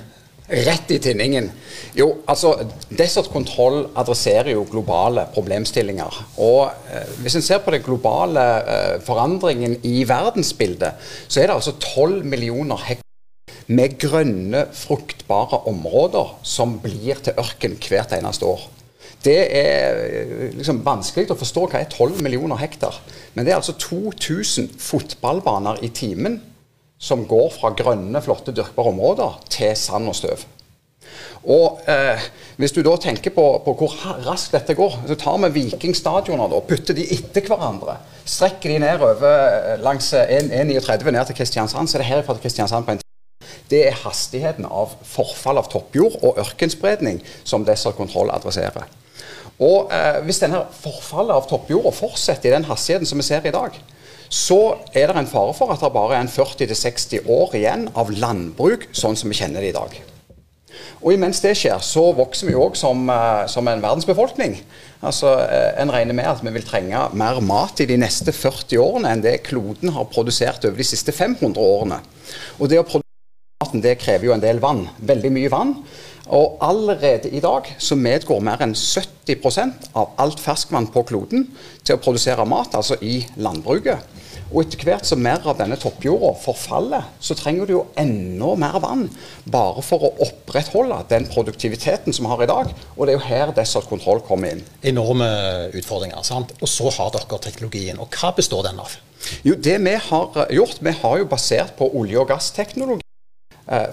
Rett 0.52 0.92
i 0.92 0.98
tinningen. 1.00 1.48
Jo, 1.96 2.10
altså 2.28 2.54
Desert 2.90 3.30
Control 3.32 3.86
adresserer 3.96 4.52
jo 4.52 4.66
globale 4.68 5.24
problemstillinger. 5.32 6.18
Og 6.44 6.66
eh, 6.92 7.14
Hvis 7.24 7.38
en 7.40 7.46
ser 7.46 7.62
på 7.64 7.72
den 7.72 7.86
globale 7.86 8.44
eh, 8.60 8.98
forandringen 9.06 9.78
i 9.88 10.04
verdensbildet, 10.08 11.00
så 11.28 11.40
er 11.40 11.48
det 11.48 11.56
altså 11.56 11.78
12 11.80 12.26
millioner 12.26 12.84
hektar 12.88 13.08
med 13.72 13.98
grønne, 14.02 14.66
fruktbare 14.76 15.64
områder 15.72 16.36
som 16.44 16.78
blir 16.84 17.22
til 17.24 17.38
ørken 17.40 17.78
hvert 17.80 18.16
eneste 18.18 18.48
år. 18.48 18.68
Det 19.22 19.38
er 19.54 20.00
eh, 20.02 20.48
liksom 20.58 20.82
vanskelig 20.86 21.30
å 21.32 21.38
forstå 21.38 21.68
hva 21.70 21.82
er 21.82 21.92
12 21.92 22.24
millioner 22.26 22.60
hektar. 22.62 22.98
Men 23.36 23.46
det 23.46 23.54
er 23.54 23.60
altså 23.60 23.78
2000 23.78 24.72
fotballbaner 24.82 25.84
i 25.86 25.92
timen 25.94 26.40
som 27.02 27.28
går 27.30 27.52
fra 27.54 27.72
grønne, 27.78 28.22
flotte, 28.22 28.54
dyrkbare 28.54 28.94
områder 28.94 29.38
til 29.50 29.78
sand 29.78 30.10
og 30.10 30.18
støv. 30.18 30.48
Og 31.42 31.82
eh, 31.90 32.22
Hvis 32.62 32.74
du 32.76 32.82
da 32.86 32.94
tenker 33.02 33.34
på, 33.34 33.46
på, 33.66 33.74
hvor 33.78 33.94
raskt 34.26 34.54
dette 34.58 34.76
går, 34.78 35.00
så 35.10 35.18
tar 35.18 35.40
vi 35.46 35.54
vikingstadioner 35.62 36.58
og 36.58 36.68
putter 36.70 36.98
de 36.98 37.08
etter 37.14 37.46
hverandre. 37.50 38.00
Strekker 38.26 38.74
de 38.74 38.82
ned 38.84 39.06
over 39.06 39.80
langs 39.82 40.12
E39 40.14 41.10
ned 41.10 41.24
til 41.30 41.40
Kristiansand, 41.42 41.90
så 41.90 41.98
er 41.98 42.06
det 42.06 42.12
herfra 42.12 42.38
til 42.38 42.46
Kristiansand 42.46 42.86
på 42.86 42.98
en 42.98 43.02
det 43.72 43.86
er 43.88 44.02
hastigheten 44.04 44.66
av 44.68 44.98
forfall 45.08 45.62
av 45.62 45.70
toppjord 45.72 46.20
og 46.22 46.42
ørkenspredning 46.42 47.22
som 47.44 47.66
Desert 47.68 47.98
Control 48.00 48.34
adresserer. 48.34 48.90
Og 49.62 49.92
eh, 49.94 50.22
Hvis 50.26 50.42
denne 50.42 50.64
forfallet 50.82 51.36
av 51.38 51.50
toppjorda 51.50 51.94
fortsetter 51.94 52.50
i 52.50 52.56
den 52.56 52.70
hastigheten 52.70 53.10
som 53.10 53.22
vi 53.22 53.28
ser 53.28 53.46
i 53.46 53.54
dag, 53.54 53.76
så 54.32 54.78
er 54.96 55.12
det 55.12 55.20
en 55.20 55.28
fare 55.28 55.54
for 55.54 55.74
at 55.74 55.82
det 55.84 55.92
bare 55.92 56.16
er 56.16 56.24
en 56.24 56.32
40-60 56.32 57.28
år 57.30 57.58
igjen 57.60 57.90
av 58.00 58.14
landbruk 58.16 58.88
sånn 58.96 59.18
som 59.20 59.30
vi 59.30 59.38
kjenner 59.42 59.62
det 59.62 59.74
i 59.74 59.76
dag. 59.76 60.00
Og 61.02 61.16
Imens 61.16 61.42
det 61.44 61.52
skjer, 61.58 61.82
så 61.84 62.04
vokser 62.16 62.48
vi 62.48 62.56
òg 62.58 62.78
som, 62.80 63.10
eh, 63.10 63.46
som, 63.52 63.68
en 63.68 63.84
verdensbefolkning. 63.84 64.58
Altså, 65.02 65.34
eh, 65.40 65.82
En 65.82 65.92
regner 65.92 66.14
med 66.14 66.26
at 66.26 66.42
vi 66.44 66.52
vil 66.52 66.64
trenge 66.64 67.10
mer 67.14 67.42
mat 67.42 67.80
i 67.82 67.86
de 67.86 67.98
neste 67.98 68.32
40 68.32 68.78
årene 68.78 69.12
enn 69.12 69.22
det 69.22 69.44
kloden 69.44 69.90
har 69.90 70.06
produsert 70.06 70.66
over 70.66 70.78
de 70.78 70.84
siste 70.84 71.12
500 71.12 71.58
årene. 71.58 72.00
Og 72.60 72.70
det 72.70 72.80
å 72.80 73.01
det 73.84 74.00
krever 74.02 74.30
jo 74.30 74.34
en 74.36 74.44
del 74.44 74.62
vann. 74.64 74.88
Veldig 74.98 75.32
mye 75.36 75.52
vann. 75.54 75.76
Og 76.32 76.58
allerede 76.64 77.30
i 77.34 77.42
dag 77.44 77.68
så 77.82 77.98
medgår 78.00 78.44
mer 78.46 78.62
enn 78.64 78.76
70% 78.78 79.92
av 79.98 80.14
alt 80.22 80.40
ferskvann 80.40 80.88
på 80.94 81.04
kloden 81.10 81.48
til 81.84 81.98
å 81.98 82.02
produsere 82.02 82.46
mat, 82.48 82.78
altså 82.78 82.96
i 83.02 83.20
landbruket. 83.42 84.06
Og 84.52 84.66
etter 84.66 84.84
hvert 84.84 85.08
som 85.08 85.22
mer 85.24 85.46
av 85.48 85.56
denne 85.60 85.78
toppjorda 85.80 86.34
forfaller, 86.44 87.06
så 87.24 87.36
trenger 87.40 87.68
du 87.68 87.74
jo 87.78 87.84
enda 88.00 88.52
mer 88.60 88.80
vann 88.84 89.06
bare 89.48 89.84
for 89.86 90.04
å 90.04 90.14
opprettholde 90.26 90.98
den 91.12 91.28
produktiviteten 91.32 92.16
som 92.16 92.28
vi 92.28 92.34
har 92.34 92.44
i 92.44 92.50
dag. 92.52 92.74
Og 92.98 93.08
det 93.08 93.14
er 93.14 93.20
jo 93.20 93.28
her 93.30 93.54
Desert 93.56 93.88
Control 93.92 94.20
kommer 94.28 94.52
inn. 94.56 94.66
Enorme 94.84 95.30
utfordringer. 95.72 96.20
sant? 96.28 96.52
Og 96.60 96.68
så 96.68 96.92
har 96.98 97.14
dere 97.16 97.40
teknologien. 97.40 98.00
Og 98.00 98.12
hva 98.12 98.34
består 98.36 98.68
den 98.68 98.84
av? 98.84 98.98
Jo, 99.44 99.56
det 99.56 99.80
Vi 99.80 99.96
har 100.10 100.48
gjort, 100.52 100.82
vi 100.82 100.92
har 100.92 101.18
jo 101.18 101.26
basert 101.26 101.78
på 101.78 101.88
olje- 101.96 102.20
og 102.20 102.28
gassteknologi 102.28 103.00
eh, 103.00 103.11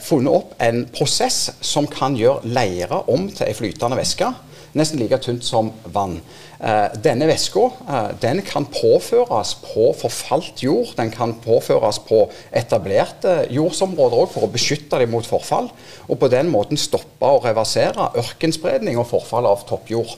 funnet 0.03 0.33
opp 0.33 0.55
en 0.65 0.81
prosess 0.91 1.51
som 1.61 1.87
kan 1.87 2.17
gjøre 2.19 2.49
leire 2.49 3.03
om 3.13 3.29
til 3.31 3.47
ei 3.47 3.55
flytende 3.55 3.99
væske. 3.99 4.31
Nesten 4.77 5.01
like 5.01 5.17
tynt 5.25 5.47
som 5.47 5.71
vann. 5.95 6.19
Eh, 6.59 6.91
denne 7.05 7.29
væska 7.31 7.61
eh, 7.89 8.09
den 8.21 8.43
kan 8.43 8.67
påføres 8.67 9.55
på 9.63 9.93
forfalt 9.97 10.63
jord. 10.63 10.93
Den 10.99 11.11
kan 11.15 11.37
påføres 11.41 12.01
på 12.05 12.25
etablerte 12.53 13.47
jordsområder 13.55 14.25
òg 14.25 14.33
for 14.33 14.47
å 14.47 14.51
beskytte 14.53 14.99
dem 15.01 15.15
mot 15.15 15.27
forfall. 15.27 15.71
Og 16.09 16.19
på 16.21 16.31
den 16.33 16.51
måten 16.53 16.81
stoppe 16.81 17.31
og 17.31 17.47
reversere 17.47 18.11
ørkenspredning 18.19 18.99
og 18.99 19.09
forfall 19.13 19.49
av 19.49 19.65
toppjord. 19.69 20.17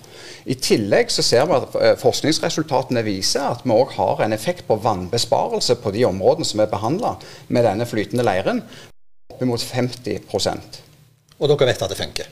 I 0.51 0.57
tillegg 0.57 1.13
så 1.13 1.25
ser 1.25 1.47
vi 1.47 1.59
at 1.61 1.77
eh, 1.79 1.97
forskningsresultatene 2.01 3.05
viser 3.07 3.53
at 3.53 3.67
vi 3.67 3.77
òg 3.77 3.95
har 4.01 4.25
en 4.25 4.37
effekt 4.37 4.67
på 4.69 4.81
vannbesparelse 4.81 5.77
på 5.85 5.93
de 5.95 6.09
områdene 6.09 6.49
som 6.49 6.65
er 6.65 6.73
behandla 6.73 7.19
med 7.49 7.69
denne 7.69 7.87
flytende 7.89 8.25
leiren, 8.27 8.65
oppimot 9.41 9.65
50% 9.65 10.83
Og 11.41 11.49
dere 11.49 11.73
vet 11.73 11.83
at 11.87 11.89
det 11.89 11.97
funker? 11.97 12.29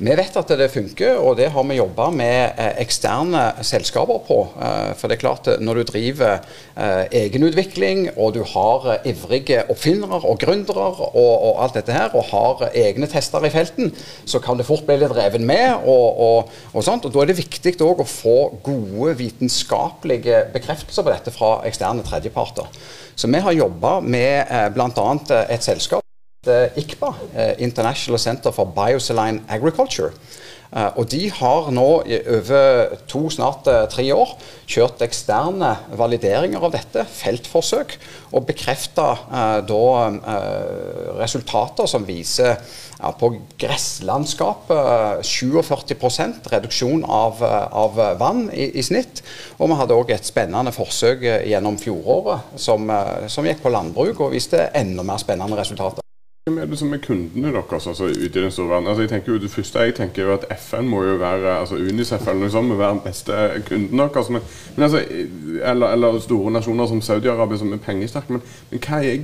Vi 0.00 0.14
vet 0.16 0.36
at 0.40 0.52
det 0.56 0.70
funker, 0.72 1.18
og 1.20 1.34
det 1.36 1.50
har 1.52 1.64
vi 1.68 1.76
jobba 1.76 2.06
med 2.14 2.54
eh, 2.56 2.78
eksterne 2.80 3.42
selskaper 3.68 4.22
på. 4.24 4.38
Eh, 4.56 4.94
for 4.96 5.12
det 5.12 5.18
er 5.18 5.20
klart, 5.20 5.50
når 5.60 5.76
du 5.76 5.82
driver 5.90 6.38
eh, 6.40 7.02
egenutvikling, 7.26 8.06
og 8.16 8.32
du 8.38 8.40
har 8.48 9.04
ivrige 9.04 9.60
oppfinnere 9.68 10.22
og 10.24 10.40
gründere 10.40 10.88
og, 10.88 11.12
og, 11.20 11.60
alt 11.66 11.76
dette 11.76 11.92
her, 11.92 12.16
og 12.16 12.30
har 12.32 12.64
egne 12.72 13.10
tester 13.12 13.44
i 13.44 13.52
felten, 13.52 13.92
så 14.24 14.40
kan 14.40 14.56
det 14.56 14.70
fort 14.70 14.88
bli 14.88 14.96
litt 15.02 15.12
reven 15.20 15.44
med. 15.44 15.84
Og, 15.84 16.24
og, 16.30 16.58
og 16.72 16.88
sånt, 16.88 17.04
og 17.04 17.12
Da 17.12 17.20
er 17.20 17.34
det 17.34 17.40
viktig 17.44 17.76
å 17.84 17.92
få 18.08 18.38
gode 18.64 19.18
vitenskapelige 19.20 20.46
bekreftelser 20.56 21.04
på 21.04 21.12
dette 21.12 21.36
fra 21.36 21.58
eksterne 21.68 22.08
tredjeparter. 22.08 22.72
Så 23.12 23.28
vi 23.28 23.44
har 23.44 23.52
jobba 23.66 23.98
med 24.00 24.72
bl.a. 24.72 25.10
et 25.44 25.60
selskap 25.60 26.00
ICBA, 26.46 27.14
eh, 27.34 27.54
International 27.58 28.18
Center 28.18 28.52
for 28.52 28.64
Biosaline 28.64 29.42
Agriculture. 29.48 30.12
Eh, 30.72 30.96
og 30.96 31.10
De 31.10 31.30
har 31.30 31.70
nå 31.70 32.02
i 32.06 32.16
over 32.30 32.94
to, 33.06 33.28
snart 33.28 33.66
eh, 33.68 33.84
tre 33.90 34.06
år 34.14 34.32
kjørt 34.64 35.02
eksterne 35.04 35.74
valideringer 35.98 36.64
av 36.64 36.72
dette, 36.72 37.04
feltforsøk, 37.04 37.98
og 38.32 38.46
bekrefta 38.46 39.18
resultater 41.18 41.88
som 41.90 42.06
viser 42.08 42.54
ja, 42.54 43.10
på 43.10 43.34
gresslandskapet 43.60 45.26
47 45.26 46.48
reduksjon 46.54 47.04
av, 47.04 47.42
av 47.42 48.00
vann 48.16 48.46
i, 48.54 48.70
i, 48.78 48.82
snitt. 48.86 49.20
Og 49.58 49.68
vi 49.68 49.80
hadde 49.82 49.98
òg 49.98 50.14
et 50.14 50.24
spennende 50.24 50.72
forsøk 50.72 51.26
gjennom 51.44 51.76
fjoråret 51.82 52.54
som, 52.56 52.86
som 53.28 53.44
gikk 53.44 53.66
på 53.66 53.74
landbruk 53.74 54.22
og 54.22 54.38
viste 54.38 54.70
enda 54.72 55.04
mer 55.04 55.20
spennende 55.20 55.58
resultater. 55.60 56.06
Hvem 56.50 56.58
er 56.58 56.66
det 56.66 56.78
som 56.78 56.92
er 56.92 56.98
kundene 56.98 57.52
deres 57.54 57.86
altså, 57.86 58.04
ute 58.04 58.26
i 58.26 58.42
den 58.42 58.50
store 58.50 58.68
verden? 58.68 58.86
Altså, 58.88 59.02
jeg 59.02 59.08
tenker 59.08 59.32
jo, 59.32 59.38
det 59.38 59.50
første 59.50 59.78
jeg 59.78 59.94
tenker 59.94 60.22
jo 60.22 60.32
at 60.34 60.44
FN 60.58 60.88
må 60.90 61.02
jo 61.04 61.12
være 61.16 61.58
altså 61.60 61.76
Unicef 61.78 62.26
eller 62.26 62.40
noe 62.40 62.50
sånt 62.50 62.68
må 62.68 62.78
være 62.80 62.96
den 62.96 63.02
beste 63.04 63.36
kunden 63.68 64.02
deres. 64.02 64.30
Men, 64.34 64.42
men 64.76 64.86
altså, 64.86 65.04
eller, 65.62 65.92
eller, 65.94 66.18
store 66.24 66.50
nasjoner 66.50 66.90
som 66.90 67.02
Saudi-Arabia 67.02 67.58
som 67.58 67.72
er 67.72 67.84
pengesterke. 67.84 68.34
Men, 68.34 68.42
men 68.70 68.82
hva 68.82 68.98
er, 68.98 69.22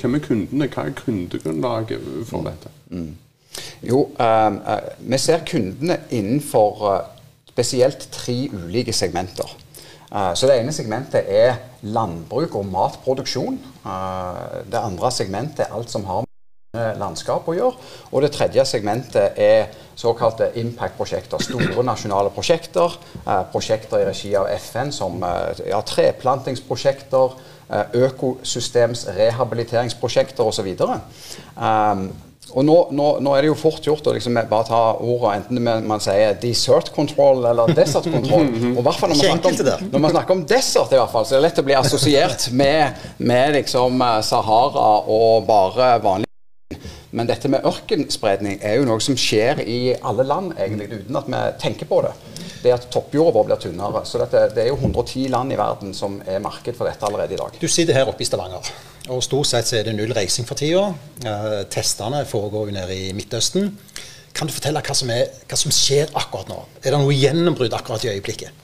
hvem 0.00 0.18
er 0.18 0.24
kundene? 0.26 0.68
Hva 0.74 0.88
er 0.88 0.98
kundegrunnlaget 1.04 2.10
for 2.26 2.42
mm. 2.42 2.50
dette? 2.50 2.74
Mm. 2.90 3.14
Jo, 3.92 4.02
um, 4.18 4.60
vi 4.98 5.22
ser 5.28 5.46
kundene 5.46 6.00
innenfor 6.10 6.84
uh, 6.90 6.98
spesielt 7.54 8.08
tre 8.18 8.38
ulike 8.50 8.92
segmenter. 8.92 9.60
Så 10.34 10.46
Det 10.46 10.60
ene 10.60 10.70
segmentet 10.72 11.24
er 11.26 11.56
landbruk 11.82 12.54
og 12.54 12.66
matproduksjon. 12.70 13.56
Det 14.70 14.78
andre 14.78 15.10
segmentet 15.10 15.64
er 15.64 15.74
alt 15.74 15.90
som 15.90 16.04
har 16.06 16.22
landskap 16.98 17.48
å 17.48 17.56
gjøre. 17.56 17.88
Og 18.12 18.24
det 18.24 18.32
tredje 18.34 18.64
segmentet 18.68 19.38
er 19.40 19.72
såkalte 19.96 20.50
impact-prosjekter. 20.58 21.42
Store 21.42 21.86
nasjonale 21.86 22.32
prosjekter. 22.34 22.98
Eh, 23.24 23.40
prosjekter 23.52 24.02
i 24.02 24.08
regi 24.08 24.34
av 24.38 24.50
FN 24.58 24.92
som 24.92 25.22
eh, 25.22 25.64
ja, 25.70 25.80
treplantingsprosjekter, 25.86 27.40
eh, 27.70 27.96
økosystems 28.08 29.06
rehabiliteringsprosjekter 29.16 30.46
osv. 30.50 30.70
Um, 31.54 32.08
og 32.54 32.62
nå, 32.62 32.74
nå, 32.94 33.06
nå, 33.24 33.30
er 33.34 33.42
det 33.42 33.48
jo 33.48 33.54
fort 33.58 33.86
gjort 33.86 34.06
å 34.06 34.12
liksom 34.14 34.36
bare 34.36 34.66
ta 34.68 34.80
ordene 35.02 35.40
enten 35.40 35.86
man 35.88 36.02
sier 36.02 36.36
desert 36.38 36.92
control 36.94 37.40
eller 37.50 37.72
desert 37.74 38.06
control. 38.12 38.50
og 38.76 38.82
hvert 38.84 39.00
fall 39.00 39.14
når 39.14 39.22
man, 39.22 39.40
snakker 39.40 39.88
om, 39.88 40.02
man 40.04 40.14
snakker 40.14 40.36
om 40.36 40.44
desert, 40.52 40.92
i 40.92 41.00
hvert 41.00 41.14
fall, 41.14 41.26
så 41.26 41.34
er 41.34 41.40
det 41.40 41.48
lett 41.48 41.64
å 41.64 41.66
bli 41.66 41.78
assosiert 41.80 42.46
med, 42.54 43.08
med 43.18 43.58
liksom 43.58 44.06
Sahara 44.28 44.92
og 45.08 45.48
bare 45.48 45.96
vanlig 46.04 46.23
men 47.14 47.28
dette 47.30 47.46
med 47.50 47.62
ørkenspredning 47.68 48.56
er 48.66 48.80
jo 48.80 48.86
noe 48.88 49.02
som 49.02 49.14
skjer 49.18 49.60
i 49.62 49.94
alle 49.94 50.24
land, 50.26 50.56
egentlig, 50.58 50.88
uten 50.98 51.18
at 51.20 51.28
vi 51.30 51.42
tenker 51.62 51.86
på 51.86 52.00
det. 52.02 52.10
Det 52.64 52.72
at 52.74 52.88
toppjorda 52.90 53.36
vår 53.36 53.46
blir 53.46 53.60
tynnere. 53.62 54.02
Så 54.08 54.18
dette, 54.18 54.48
det 54.56 54.64
er 54.64 54.72
jo 54.72 54.80
110 54.80 55.28
land 55.30 55.54
i 55.54 55.58
verden 55.60 55.94
som 55.94 56.16
er 56.26 56.42
marked 56.42 56.74
for 56.74 56.90
dette 56.90 57.06
allerede 57.06 57.36
i 57.36 57.38
dag. 57.38 57.60
Du 57.60 57.68
sitter 57.70 57.94
her 57.94 58.10
oppe 58.10 58.24
i 58.24 58.26
Stavanger, 58.26 58.72
og 59.14 59.22
stort 59.22 59.50
sett 59.52 59.70
så 59.70 59.78
er 59.78 59.86
det 59.86 59.94
null 59.94 60.14
reising 60.16 60.48
for 60.48 60.58
tida. 60.58 60.88
Uh, 61.22 61.62
testene 61.70 62.24
foregår 62.26 62.72
jo 62.72 62.76
nede 62.80 62.98
i 62.98 63.14
Midtøsten. 63.14 63.70
Kan 64.34 64.50
du 64.50 64.56
fortelle 64.56 64.82
hva 64.82 64.98
som, 64.98 65.14
er, 65.14 65.30
hva 65.46 65.60
som 65.60 65.70
skjer 65.70 66.10
akkurat 66.18 66.50
nå? 66.50 66.58
Er 66.82 66.90
det 66.90 66.98
noe 66.98 67.14
gjennombrudd 67.14 67.78
akkurat 67.78 68.08
i 68.08 68.10
øyeblikket? 68.16 68.62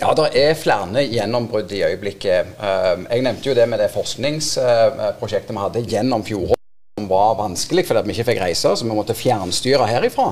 Ja, 0.00 0.14
det 0.16 0.30
er 0.40 0.56
flere 0.56 1.04
gjennombrudd 1.04 1.76
i 1.76 1.84
øyeblikket. 1.84 2.56
Eh, 2.56 2.90
jeg 3.04 3.26
nevnte 3.26 3.50
jo 3.50 3.58
det 3.58 3.68
med 3.68 3.84
det 3.84 3.92
forskningsprosjektet 3.92 5.52
vi 5.52 5.60
hadde 5.60 5.84
gjennom 5.92 6.24
fjoråret 6.24 6.63
var 7.08 7.38
vanskelig 7.38 7.86
fordi 7.88 8.04
vi 8.06 8.14
ikke 8.14 8.28
fikk 8.30 8.42
reise, 8.44 8.74
så 8.76 8.86
vi 8.86 8.94
måtte 8.94 9.16
fjernstyre 9.18 9.88
herifra. 9.90 10.30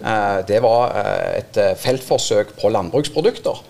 Eh, 0.00 0.42
det 0.48 0.60
var 0.64 0.92
eh, 1.00 1.30
et 1.40 1.60
eh, 1.60 1.76
feltforsøk 1.80 2.56
på 2.60 2.72
landbruksprodukter. 2.74 3.64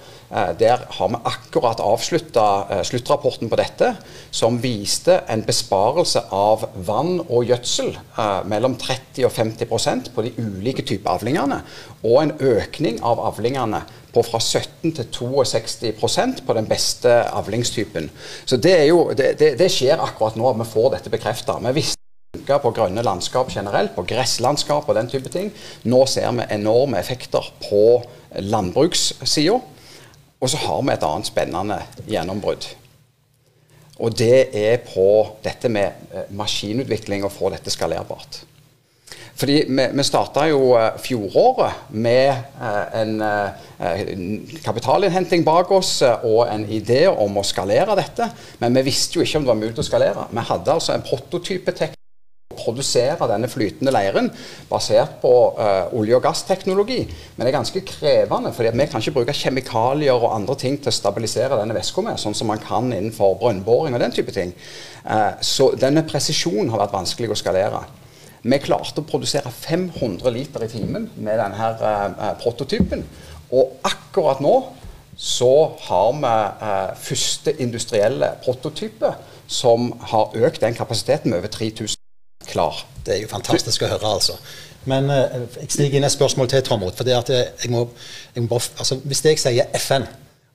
Der 0.58 0.80
har 0.90 1.10
vi 1.12 1.18
akkurat 1.28 1.78
avslutta 1.84 2.80
sluttrapporten 2.88 3.46
på 3.52 3.58
dette, 3.60 3.90
som 4.34 4.56
viste 4.58 5.20
en 5.30 5.44
besparelse 5.46 6.24
av 6.34 6.64
vann 6.88 7.20
og 7.28 7.44
gjødsel 7.46 7.92
mellom 8.50 8.74
30 8.80 9.28
og 9.28 9.30
50% 9.36 10.10
på 10.16 10.24
de 10.24 10.32
ulike 10.40 10.82
typer 10.88 11.20
avlingene, 11.20 11.60
og 12.02 12.16
en 12.24 12.34
økning 12.40 12.98
av 13.04 13.22
avlingene 13.28 13.84
på 14.14 14.24
fra 14.26 14.40
17 14.40 14.96
til 14.96 15.10
62% 15.12 16.42
på 16.46 16.58
den 16.58 16.66
beste 16.72 17.14
avlingstypen. 17.30 18.10
Så 18.42 18.58
det, 18.58 18.78
jo, 18.88 19.04
det, 19.14 19.36
det, 19.38 19.54
det 19.60 19.70
skjer 19.70 20.02
akkurat 20.02 20.40
nå 20.40 20.50
at 20.50 20.64
vi 20.64 20.72
får 20.72 20.96
dette 20.96 21.14
bekrefta. 21.14 21.60
Vi 21.76 21.84
på 22.62 22.72
grønne 22.74 23.04
landskap 23.04 23.52
generelt, 23.54 23.94
på 23.96 24.06
gresslandskap 24.08 24.88
og 24.88 24.98
den 24.98 25.10
type 25.10 25.32
ting. 25.32 25.52
Nå 25.84 26.04
ser 26.10 26.32
vi 26.36 26.48
enorme 26.54 26.98
effekter 26.98 27.52
på 27.68 28.02
landbrukssida. 28.40 29.60
Og 30.40 30.50
så 30.50 30.60
har 30.66 30.82
vi 30.82 30.92
et 30.92 31.06
annet 31.06 31.28
spennende 31.30 31.78
gjennombrudd. 32.10 32.66
Og 34.02 34.16
det 34.18 34.50
er 34.58 34.82
på 34.82 35.06
dette 35.44 35.70
med 35.70 36.10
eh, 36.10 36.26
maskinutvikling 36.34 37.24
og 37.24 37.32
få 37.32 37.52
dette 37.54 37.70
skalerbart. 37.70 38.42
Fordi 39.34 39.64
Vi, 39.66 39.86
vi 39.94 40.04
starta 40.06 40.44
jo 40.50 40.74
eh, 40.78 40.98
fjoråret 40.98 41.88
med 41.90 42.28
eh, 42.28 43.00
en 43.00 44.46
kapitalinnhenting 44.64 45.46
bak 45.46 45.70
oss 45.70 46.00
og 46.02 46.44
en 46.50 46.66
idé 46.66 47.06
om 47.08 47.38
å 47.38 47.46
skalere 47.46 47.96
dette. 47.98 48.28
Men 48.58 48.74
vi 48.74 48.88
visste 48.90 49.18
jo 49.18 49.24
ikke 49.24 49.38
om 49.38 49.46
det 49.46 49.54
var 49.54 49.62
mulig 49.62 49.78
å 49.78 49.86
skalere. 49.86 50.28
Vi 50.30 50.48
hadde 50.50 50.74
altså 50.74 50.96
en 50.96 51.06
prototypeteknikk 51.06 52.03
produsere 52.64 53.28
denne 53.30 53.48
flytende 53.50 53.92
leiren 53.94 54.30
basert 54.70 55.18
på 55.22 55.32
uh, 55.58 55.92
olje- 55.96 56.16
og 56.18 56.24
gassteknologi. 56.24 57.00
Men 57.36 57.44
det 57.44 57.52
er 57.52 57.58
ganske 57.58 57.84
krevende, 57.88 58.52
fordi 58.56 58.72
vi 58.74 58.86
kan 58.90 59.02
ikke 59.02 59.16
bruke 59.18 59.36
kjemikalier 59.36 60.16
og 60.16 60.34
andre 60.34 60.56
ting 60.60 60.78
til 60.80 60.92
å 60.92 60.96
stabilisere 60.96 61.58
denne 61.60 61.76
væska 61.76 62.04
med, 62.04 62.20
sånn 62.20 62.36
som 62.36 62.50
man 62.50 62.62
kan 62.62 62.90
innenfor 62.92 63.36
brønnboring 63.42 63.96
og 63.96 64.04
den 64.04 64.14
type 64.16 64.34
ting. 64.34 64.54
Uh, 65.04 65.34
så 65.44 65.72
denne 65.78 66.06
presisjonen 66.08 66.72
har 66.72 66.84
vært 66.86 66.96
vanskelig 66.96 67.34
å 67.34 67.38
skalere. 67.38 67.84
Vi 68.44 68.60
klarte 68.60 69.00
å 69.00 69.08
produsere 69.08 69.48
500 69.48 70.32
liter 70.32 70.64
i 70.64 70.72
timen 70.72 71.08
med 71.16 71.40
denne 71.40 71.74
uh, 71.80 72.32
prototypen. 72.40 73.04
Og 73.54 73.78
akkurat 73.86 74.40
nå 74.44 74.56
så 75.20 75.76
har 75.86 76.16
vi 76.18 76.30
første 76.98 77.52
industrielle 77.62 78.32
prototype 78.42 79.12
som 79.46 79.92
har 80.10 80.34
økt 80.34 80.64
den 80.64 80.74
kapasiteten 80.74 81.30
med 81.30 81.38
over 81.38 81.48
3000 81.48 81.93
klar. 82.54 82.84
Det 83.04 83.18
er 83.18 83.24
jo 83.24 83.32
fantastisk 83.32 83.82
å 83.84 83.90
høre, 83.90 84.14
altså. 84.16 84.38
Men 84.90 85.08
eh, 85.10 85.40
jeg 85.62 85.72
stiger 85.72 85.98
inn 85.98 86.06
et 86.06 86.12
spørsmål 86.12 86.50
til, 86.52 86.62
Tormod. 86.64 86.92
for 86.96 87.08
det 87.08 87.16
at 87.16 87.32
jeg 87.32 87.72
må, 87.72 87.86
jeg 88.34 88.44
må 88.44 88.60
altså, 88.78 89.00
Hvis 89.04 89.24
jeg 89.24 89.40
sier 89.40 89.80
FN, 89.80 90.06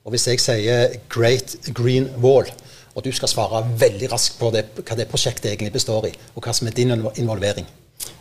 og 0.04 0.14
hvis 0.14 0.28
jeg 0.30 0.40
sier 0.40 0.96
Great 1.12 1.56
Green 1.74 2.08
Wall, 2.22 2.48
og 2.94 3.04
du 3.04 3.12
skal 3.12 3.28
svare 3.30 3.64
veldig 3.78 4.12
raskt 4.12 4.38
på 4.40 4.50
det, 4.54 4.64
hva 4.80 4.96
det 4.98 5.08
prosjektet 5.10 5.52
egentlig 5.52 5.72
består 5.72 6.08
i, 6.08 6.14
og 6.34 6.42
hva 6.44 6.54
som 6.56 6.66
er 6.66 6.74
din 6.74 6.94
involvering 6.94 7.68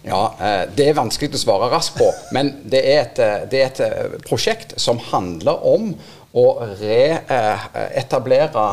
ja, 0.06 0.22
eh, 0.40 0.64
Det 0.76 0.90
er 0.90 0.98
vanskelig 0.98 1.34
å 1.36 1.42
svare 1.42 1.72
raskt 1.72 1.98
på, 2.00 2.10
men 2.36 2.54
det 2.70 2.84
er, 2.84 3.02
et, 3.06 3.20
eh, 3.24 3.46
det 3.52 3.64
er 3.64 3.70
et 3.72 4.26
prosjekt 4.28 4.78
som 4.82 5.02
handler 5.12 5.66
om 5.66 5.94
å 6.38 6.46
reetablere 6.78 8.66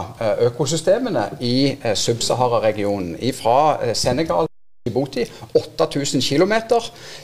økosystemene 0.45 1.39
i 1.41 1.73
Sub-Sahara-regionen. 1.97 3.15
Fra 3.33 3.95
Senegal 3.97 4.45
Djibouti. 4.87 5.27
8000 5.55 6.23
km. 6.23 6.55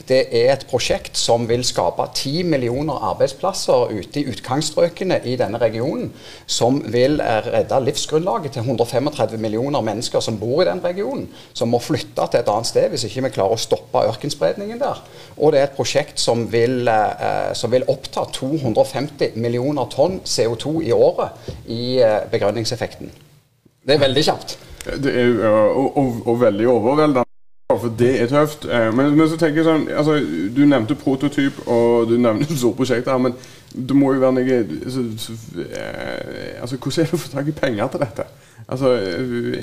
Det 0.07 0.19
er 0.31 0.53
et 0.53 0.65
prosjekt 0.69 1.17
som 1.17 1.47
vil 1.49 1.63
skape 1.63 2.05
10 2.13 2.43
millioner 2.51 2.99
arbeidsplasser 3.11 3.93
ute 3.95 4.21
i 4.21 4.25
utgangsstrøkene 4.31 5.21
i 5.23 5.37
denne 5.39 5.61
regionen. 5.61 6.11
Som 6.45 6.81
vil 6.93 7.21
redde 7.23 7.79
livsgrunnlaget 7.85 8.57
til 8.57 8.65
135 8.67 9.39
millioner 9.39 9.81
mennesker 9.81 10.19
som 10.19 10.39
bor 10.39 10.61
i 10.63 10.67
den 10.67 10.83
regionen. 10.83 11.29
Som 11.53 11.71
må 11.71 11.79
flytte 11.79 12.27
til 12.27 12.41
et 12.43 12.51
annet 12.51 12.67
sted 12.67 12.89
hvis 12.91 13.07
ikke 13.07 13.27
vi 13.27 13.33
klarer 13.37 13.55
å 13.55 13.63
stoppe 13.63 14.03
ørkenspredningen 14.11 14.81
der. 14.81 14.99
Og 15.37 15.53
det 15.53 15.61
er 15.61 15.69
et 15.69 15.77
prosjekt 15.77 16.19
som 16.19 16.45
vil, 16.51 16.87
eh, 16.87 17.53
som 17.55 17.71
vil 17.71 17.87
oppta 17.87 18.25
250 18.33 19.37
millioner 19.39 19.87
tonn 19.89 20.19
CO2 20.25 20.81
i 20.83 20.91
året 20.91 21.51
i 21.67 21.99
eh, 22.01 22.19
begrønningseffekten. 22.31 23.11
Det 23.83 23.95
er 23.95 23.99
veldig 24.03 24.23
kjapt. 24.23 24.57
Det 25.03 25.11
er, 25.15 25.47
og, 25.47 25.97
og, 25.97 26.27
og 26.27 26.41
veldig 26.41 26.67
overveldende 26.67 27.22
for 27.83 27.95
det 27.99 28.13
er 28.21 28.29
tøft. 28.31 28.65
Eh, 28.65 28.89
men, 28.95 29.11
men, 29.17 29.27
så 29.29 29.37
tenker 29.39 29.61
jeg 29.61 29.67
sånn 29.67 29.89
altså, 29.91 30.15
Du 30.55 30.63
nevnte 30.67 30.95
prototyp, 30.99 31.59
og 31.67 32.07
du 32.11 32.15
nevnte 32.21 32.55
store 32.61 32.77
prosjekter. 32.77 33.19
Men 33.21 33.35
det 33.73 33.97
må 33.97 34.13
jo 34.13 34.23
være 34.23 34.37
noe 34.37 34.59
altså, 34.85 35.03
eh, 35.65 36.61
altså, 36.61 36.79
Hvordan 36.79 37.03
er 37.03 37.11
det 37.11 37.17
å 37.17 37.21
få 37.25 37.33
tak 37.33 37.51
i 37.51 37.57
penger 37.57 37.91
til 37.93 38.03
dette? 38.05 38.27
Altså, 38.63 38.93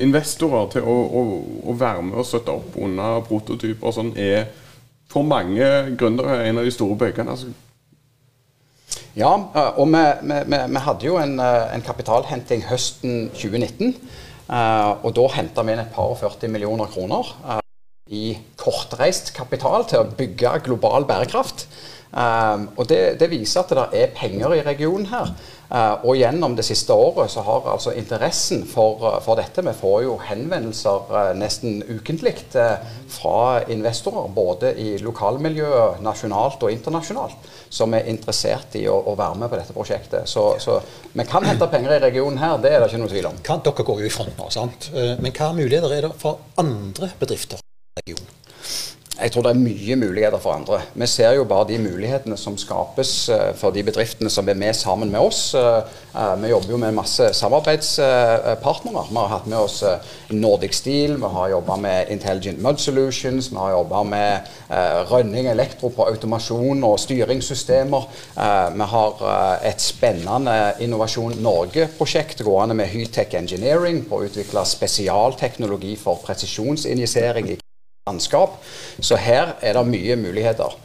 Investorer 0.05 0.69
til 0.75 0.85
å, 0.85 0.97
å, 1.21 1.25
å 1.73 1.77
være 1.81 2.05
med 2.11 2.21
og 2.21 2.29
støtte 2.29 2.59
opp 2.59 2.77
under 2.81 3.25
prototyper 3.29 3.97
sånn 3.97 4.13
er 4.21 4.51
for 5.11 5.27
mange 5.27 5.67
gründere 5.99 6.45
en 6.47 6.61
av 6.61 6.69
de 6.69 6.75
store 6.75 6.99
bøykene. 7.01 7.33
Altså. 7.33 7.49
Ja, 9.19 9.33
eh, 9.33 9.73
og 9.81 9.89
vi, 9.95 10.05
vi, 10.29 10.43
vi, 10.61 10.85
hadde 10.85 11.09
jo 11.09 11.17
en, 11.23 11.39
en 11.41 11.87
kapitalhenting 11.87 12.67
høsten 12.69 13.31
2019. 13.33 13.97
og 14.51 15.11
da 15.15 15.25
henta 15.37 15.63
vi 15.63 15.75
inn 15.77 15.83
et 15.83 15.93
par 15.95 16.11
og 16.11 16.19
40 16.19 16.51
millioner 16.51 16.91
kroner 16.91 17.29
i 18.11 18.35
kortreist 18.59 19.33
kapital 19.37 19.87
til 19.89 20.03
å 20.03 20.11
bygge 20.19 20.59
global 20.67 21.07
bærekraft. 21.09 21.69
Um, 22.11 22.65
og 22.75 22.89
det, 22.91 23.21
det, 23.21 23.29
viser 23.31 23.63
at 23.63 23.71
det 23.71 24.01
er 24.03 24.15
penger 24.17 24.57
i 24.57 24.65
regionen 24.67 25.07
her. 25.13 25.31
Uh, 25.71 26.03
og 26.03 26.17
gjennom 26.19 26.57
det 26.59 26.65
siste 26.67 26.91
året 26.91 27.31
så 27.31 27.45
har 27.47 27.69
altså 27.71 27.93
interessen 27.95 28.65
for, 28.67 29.05
for 29.23 29.39
dette 29.39 29.63
Vi 29.63 29.75
får 29.79 30.01
jo 30.03 30.17
henvendelser 30.27 31.13
uh, 31.15 31.29
nesten 31.39 31.85
ukentlig 31.87 32.35
uh, 32.59 32.83
fra 33.07 33.63
investorer, 33.71 34.27
både 34.35 34.75
i 34.83 34.97
lokalmiljøet, 34.99 36.03
nasjonalt 36.03 36.67
og 36.67 36.75
internasjonalt, 36.75 37.49
som 37.71 37.95
er 37.95 38.11
interessert 38.11 38.75
i 38.75 38.89
å, 38.91 38.99
å 38.99 39.15
være 39.15 39.45
med 39.45 39.55
på 39.55 39.63
dette 39.63 39.79
prosjektet. 39.79 40.27
Så, 40.27 40.49
så, 40.59 40.81
vi 41.15 41.31
kan 41.31 41.47
hente 41.47 41.71
penger 41.71 41.95
i 41.95 42.03
regionen 42.09 42.43
her, 42.43 42.59
det 42.59 42.75
er 42.75 42.83
det 42.83 42.91
ikke 42.91 43.05
noe 43.07 43.15
tvil 43.15 43.31
om. 43.31 43.43
Kan, 43.47 43.63
dere 43.63 43.87
går 43.87 44.03
jo 44.03 44.11
i 44.11 44.15
front 44.19 44.35
nå, 44.35 44.51
sant? 44.51 44.91
Men 44.91 45.31
hva 45.31 45.55
muligheter 45.55 45.95
er 45.95 46.09
det 46.09 46.17
for 46.19 46.43
andre 46.59 47.15
bedrifter? 47.23 47.63
Region? 48.11 48.37
Jeg 49.21 49.35
tror 49.35 49.45
det 49.45 49.51
er 49.53 49.59
mye 49.61 49.97
muligheter 50.01 50.41
for 50.41 50.57
andre. 50.57 50.79
Vi 50.97 51.07
ser 51.11 51.35
jo 51.37 51.45
bare 51.45 51.67
de 51.69 51.77
mulighetene 51.83 52.39
som 52.41 52.55
skapes 52.59 53.11
eh, 53.29 53.51
for 53.59 53.75
de 53.75 53.83
bedriftene 53.85 54.33
som 54.33 54.49
er 54.49 54.57
med 54.57 54.73
sammen 54.79 55.11
med 55.13 55.21
oss. 55.21 55.43
Eh, 55.59 55.91
eh, 56.15 56.33
vi 56.41 56.53
jobber 56.55 56.73
jo 56.73 56.79
med 56.81 56.97
masse 56.97 57.27
samarbeidspartnere. 57.37 59.05
Vi 59.11 59.19
har 59.19 59.29
hatt 59.35 59.51
med 59.51 59.59
oss 59.59 59.83
Nordic 60.31 60.79
Steel, 60.79 61.19
vi 61.21 61.33
har 61.37 61.53
jobba 61.53 61.77
med 61.77 62.15
Intelligent 62.17 62.63
Mud 62.65 62.81
Solutions, 62.81 63.51
vi 63.53 63.61
har 63.61 63.77
jobba 63.77 64.03
med 64.09 64.57
Rønning 65.11 65.51
Elektro 65.51 65.91
på 65.93 66.07
automasjon 66.07 66.85
og 66.87 66.99
styringssystemer. 67.03 68.09
Vi 68.75 68.91
har 68.95 69.25
et 69.67 69.83
spennende 69.83 70.59
Innovasjon 70.81 71.35
Norge-prosjekt 71.43 72.45
gående 72.47 72.79
med 72.79 72.89
Hytech 72.95 73.35
Engineering 73.35 74.05
på 74.09 74.21
å 74.21 74.29
utvikle 74.31 74.65
spesialteknologi 74.65 75.97
for 76.01 76.23
presisjonsinjisering 76.25 77.51
i 77.51 77.59
landskap. 78.09 78.61
Så 79.01 79.17
her 79.21 79.55
er 79.61 79.77
det 79.77 79.87
mye 79.89 80.17
muligheter. 80.17 80.77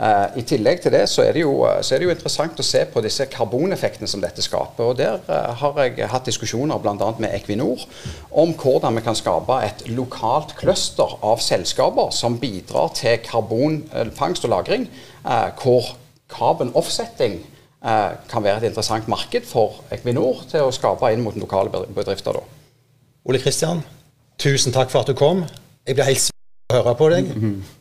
Uh, 0.00 0.32
I 0.38 0.42
tillegg 0.48 0.78
til 0.80 0.94
det 0.94 1.02
så 1.12 1.26
er 1.26 1.34
det, 1.36 1.42
jo, 1.42 1.66
så 1.82 1.94
er 1.94 2.00
det, 2.00 2.06
jo, 2.06 2.12
interessant 2.14 2.60
å 2.62 2.64
se 2.64 2.86
på 2.88 3.02
disse 3.04 3.26
karboneffektene 3.28 4.08
som 4.08 4.22
dette 4.22 4.40
skaper. 4.40 4.92
og 4.92 4.96
Der 4.96 5.18
uh, 5.28 5.50
har 5.60 5.80
jeg 5.82 6.08
hatt 6.08 6.30
diskusjoner 6.30 6.80
bl.a. 6.80 7.10
med 7.20 7.34
Equinor 7.36 7.84
om 8.30 8.54
hvordan 8.56 8.96
vi 8.96 9.04
kan 9.04 9.18
skape 9.18 9.58
et 9.66 9.84
lokalt 9.92 10.54
cluster 10.56 11.18
av 11.20 11.44
selskaper 11.44 12.14
som 12.16 12.40
bidrar 12.40 12.94
til 12.96 13.20
karbonfangst 13.26 14.48
og 14.48 14.54
-lagring, 14.54 14.88
uh, 15.26 15.50
hvor 15.60 15.96
carbon 16.32 16.72
offsetting 16.74 17.42
kan 18.28 18.44
være 18.44 18.56
et 18.56 18.64
interessant 18.68 19.08
marked 19.08 19.46
for 19.48 19.80
Equinor 19.90 20.42
til 20.50 20.68
å 20.68 20.72
skape 20.72 21.08
inn 21.12 21.22
mot 21.24 21.36
lokale 21.36 21.70
bedrifter. 21.70 22.36
Da. 22.36 22.40
Ole 23.24 23.40
Kristian, 23.40 23.80
tusen 24.38 24.72
takk 24.72 24.90
for 24.90 25.00
at 25.00 25.08
du 25.08 25.14
kom. 25.16 25.46
Jeg 25.86 25.96
blir 25.96 26.04
helt 26.04 26.29
høre 26.74 26.94
på 26.98 27.10
deg. 27.12 27.30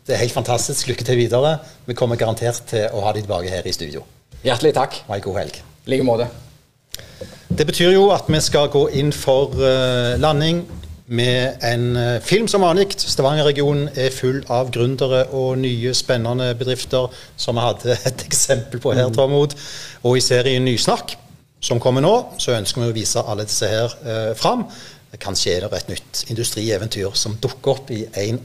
Det 0.08 0.16
er 0.16 0.24
helt 0.24 0.36
fantastisk. 0.36 0.90
Lykke 0.92 1.08
til 1.08 1.20
videre. 1.20 1.58
Vi 1.86 1.98
kommer 1.98 2.20
garantert 2.20 2.64
til 2.70 2.88
å 2.94 3.06
ha 3.06 3.14
deg 3.16 3.26
tilbake 3.26 3.52
her 3.54 3.68
i 3.68 3.74
studio. 3.76 4.04
Hjertelig 4.44 4.76
takk. 4.78 5.02
Ha 5.08 5.18
en 5.18 5.26
god 5.26 5.42
helg. 5.42 5.64
I 5.86 5.96
like 5.96 6.06
måte. 6.08 6.30
Det 7.50 7.66
betyr 7.68 7.92
jo 7.96 8.10
at 8.14 8.30
vi 8.30 8.40
skal 8.44 8.70
gå 8.72 8.86
inn 9.00 9.12
for 9.16 9.56
uh, 9.60 10.16
landing 10.22 10.62
med 11.10 11.64
en 11.66 11.88
uh, 11.98 12.22
film 12.22 12.48
som 12.48 12.64
vanlig. 12.64 12.94
Stavanger-regionen 13.02 13.90
er 13.98 14.14
full 14.14 14.44
av 14.54 14.70
gründere 14.72 15.26
og 15.36 15.58
nye, 15.60 15.94
spennende 15.98 16.54
bedrifter, 16.60 17.10
som 17.36 17.58
vi 17.58 17.66
hadde 17.66 17.98
et 18.10 18.24
eksempel 18.28 18.80
på 18.84 18.94
her, 18.94 19.10
Tormod. 19.16 19.58
Og 20.04 20.20
i 20.20 20.24
serien 20.24 20.64
Nysnakk, 20.66 21.18
som 21.60 21.82
kommer 21.84 22.06
nå, 22.06 22.14
så 22.40 22.56
ønsker 22.56 22.86
vi 22.86 22.94
å 22.94 22.96
vise 22.96 23.26
alle 23.26 23.48
disse 23.50 23.68
her 23.68 23.98
uh, 24.06 24.32
fram. 24.38 24.68
Kanskje 25.20 25.58
er 25.58 25.66
det 25.66 25.82
et 25.82 25.92
nytt 25.96 26.24
industrieventyr 26.30 27.18
som 27.18 27.36
dukker 27.42 27.80
opp 27.80 27.92
i 27.92 28.04
en 28.22 28.40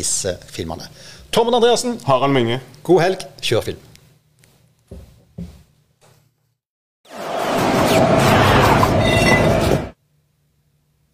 disse 0.00 0.34
filmene. 0.50 0.88
Tormod 1.30 1.60
Andreassen. 1.60 2.00
Harald 2.08 2.34
Minge. 2.34 2.58
God 2.82 3.04
helg. 3.04 3.28
Kjør 3.44 3.70
film. 3.70 3.86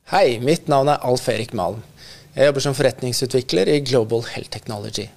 Hei, 0.07 0.39
mitt 0.39 0.71
navn 0.71 0.89
er 0.89 1.03
Alf 1.05 1.27
Erik 1.29 1.51
Malen. 1.59 1.83
Jeg 2.37 2.47
jobber 2.49 2.63
som 2.63 2.75
forretningsutvikler 2.79 3.69
i 3.73 3.81
Global 3.85 4.23
Health 4.31 4.53
Technology. 4.55 5.09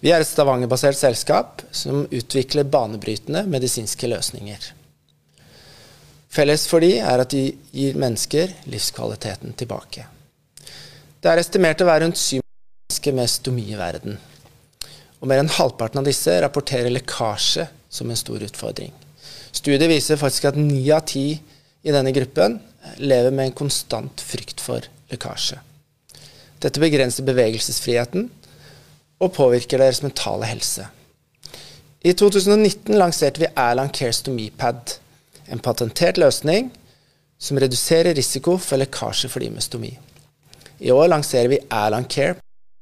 Vi 0.00 0.10
er 0.10 0.22
et 0.22 0.28
Stavanger-basert 0.28 0.96
selskap 0.96 1.60
som 1.76 2.06
utvikler 2.08 2.64
banebrytende 2.64 3.44
medisinske 3.50 4.08
løsninger. 4.08 4.70
Felles 6.30 6.64
for 6.70 6.80
de 6.80 6.94
er 6.96 7.22
at 7.22 7.34
de 7.34 7.44
gir 7.74 7.98
mennesker 8.00 8.54
livskvaliteten 8.72 9.52
tilbake. 9.60 10.06
Det 11.20 11.30
er 11.30 11.42
estimert 11.42 11.82
å 11.84 11.90
være 11.90 12.06
rundt 12.06 12.18
syv 12.18 12.40
mennesker 13.00 13.12
med 13.12 13.30
stomi 13.30 13.72
i 13.72 13.78
verden. 13.78 14.18
Og 15.20 15.28
mer 15.28 15.40
enn 15.40 15.48
halvparten 15.48 16.00
av 16.00 16.04
disse 16.04 16.30
rapporterer 16.42 16.90
lekkasje 16.90 17.68
som 17.88 18.10
en 18.10 18.16
stor 18.16 18.40
utfordring. 18.42 18.92
Studiet 19.52 19.88
viser 19.88 20.20
faktisk 20.20 20.44
at 20.44 20.56
ni 20.56 20.90
av 20.92 21.06
ti 21.06 21.40
i 21.82 21.92
denne 21.92 22.12
gruppen 22.12 22.60
lever 22.98 23.30
med 23.30 23.50
en 23.50 23.56
konstant 23.56 24.20
frykt 24.20 24.60
for 24.60 24.84
lekkasje. 25.10 25.58
Dette 26.60 26.80
begrenser 26.80 27.24
bevegelsesfriheten 27.24 28.28
og 29.20 29.32
påvirker 29.32 29.80
deres 29.80 30.02
mentale 30.02 30.46
helse. 30.46 30.86
I 32.04 32.12
2019 32.12 32.96
lanserte 32.96 33.40
vi 33.40 33.48
Erland 33.56 33.92
Care 33.92 34.12
Stomipad, 34.12 34.98
en 35.48 35.60
patentert 35.60 36.20
løsning 36.20 36.70
som 37.38 37.58
reduserer 37.58 38.14
risiko 38.14 38.58
for 38.58 38.80
lekkasje 38.80 39.28
for 39.28 39.40
de 39.40 39.50
med 39.50 39.64
stomi. 39.64 39.96
I 40.80 40.92
år 40.92 41.08
lanserer 41.08 41.48
vi 41.48 41.64
Erland 41.68 42.08
Care 42.08 42.36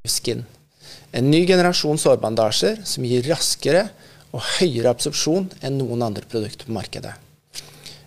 Skin. 0.07 0.45
En 1.13 1.31
ny 1.31 1.47
generasjon 1.49 1.99
sårbandasjer 1.99 2.83
som 2.87 3.07
gir 3.09 3.27
raskere 3.29 3.89
og 4.33 4.45
høyere 4.59 4.93
absorpsjon 4.93 5.49
enn 5.65 5.79
noen 5.81 6.05
andre 6.05 6.27
produkter 6.29 6.69
på 6.69 6.77
markedet. 6.77 7.15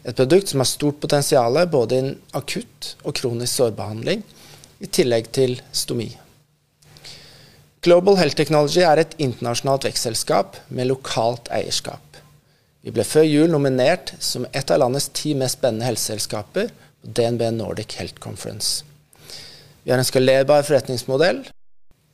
Et 0.06 0.18
produkt 0.18 0.50
som 0.50 0.62
har 0.62 0.70
stort 0.70 1.02
potensial 1.02 1.60
både 1.70 2.00
innen 2.02 2.20
akutt 2.38 2.96
og 3.04 3.16
kronisk 3.20 3.60
sårbehandling, 3.60 4.24
i 4.82 4.88
tillegg 4.90 5.28
til 5.30 5.60
stomi. 5.78 6.08
Global 7.86 8.18
Health 8.18 8.38
Technology 8.38 8.82
er 8.86 9.02
et 9.02 9.14
internasjonalt 9.22 9.86
vekstselskap 9.86 10.58
med 10.70 10.90
lokalt 10.90 11.50
eierskap. 11.54 12.02
Vi 12.82 12.94
ble 12.94 13.06
før 13.06 13.28
jul 13.28 13.52
nominert 13.54 14.16
som 14.18 14.48
et 14.58 14.74
av 14.74 14.82
landets 14.82 15.12
ti 15.14 15.36
mest 15.38 15.60
spennende 15.60 15.86
helseselskaper 15.86 16.72
på 16.74 17.14
DNB 17.18 17.48
Nordic 17.54 17.94
Health 18.00 18.18
Conference. 18.22 18.84
Vi 19.84 19.94
har 19.94 20.02
en 20.02 20.06
skalerbar 20.06 20.66
forretningsmodell 20.66 21.44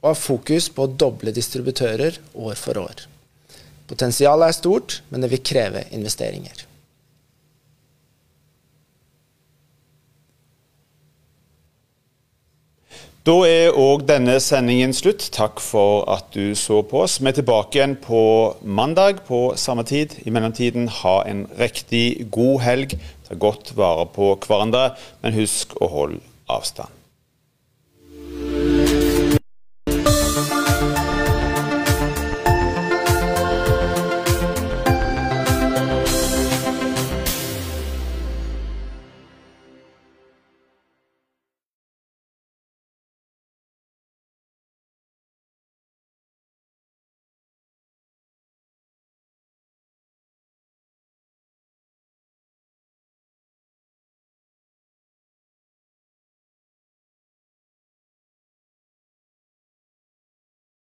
og 0.08 0.15
har 0.15 0.22
fokus 0.24 0.70
på 0.72 0.88
å 0.88 0.93
doble 1.04 1.34
distributører 1.36 2.22
år 2.34 2.56
for 2.60 2.80
år. 2.80 3.04
Potensialet 3.88 4.50
er 4.50 4.56
stort, 4.56 5.02
men 5.12 5.24
det 5.24 5.32
vil 5.32 5.43
kreve 5.43 5.86
investeringer. 5.96 6.63
Da 13.28 13.34
er 13.43 13.76
òg 13.76 14.06
denne 14.08 14.38
sendingen 14.39 14.93
slutt. 14.96 15.26
Takk 15.36 15.60
for 15.60 16.06
at 16.08 16.30
du 16.32 16.56
så 16.56 16.80
på 16.88 17.02
oss. 17.04 17.17
Vi 17.20 17.28
er 17.28 17.36
tilbake 17.36 17.76
igjen 17.76 17.98
på 18.00 18.22
mandag 18.63 19.20
på 19.28 19.41
samme 19.60 19.84
tid. 19.84 20.15
I 20.24 20.32
mellomtiden, 20.32 20.88
ha 21.02 21.17
en 21.28 21.43
riktig 21.60 22.30
god 22.32 22.63
helg. 22.63 22.96
Ta 23.28 23.36
godt 23.36 23.74
vare 23.76 24.08
på 24.15 24.32
hverandre, 24.48 24.93
men 25.20 25.36
husk 25.36 25.76
å 25.84 25.91
holde 25.91 26.24
avstand. 26.48 26.88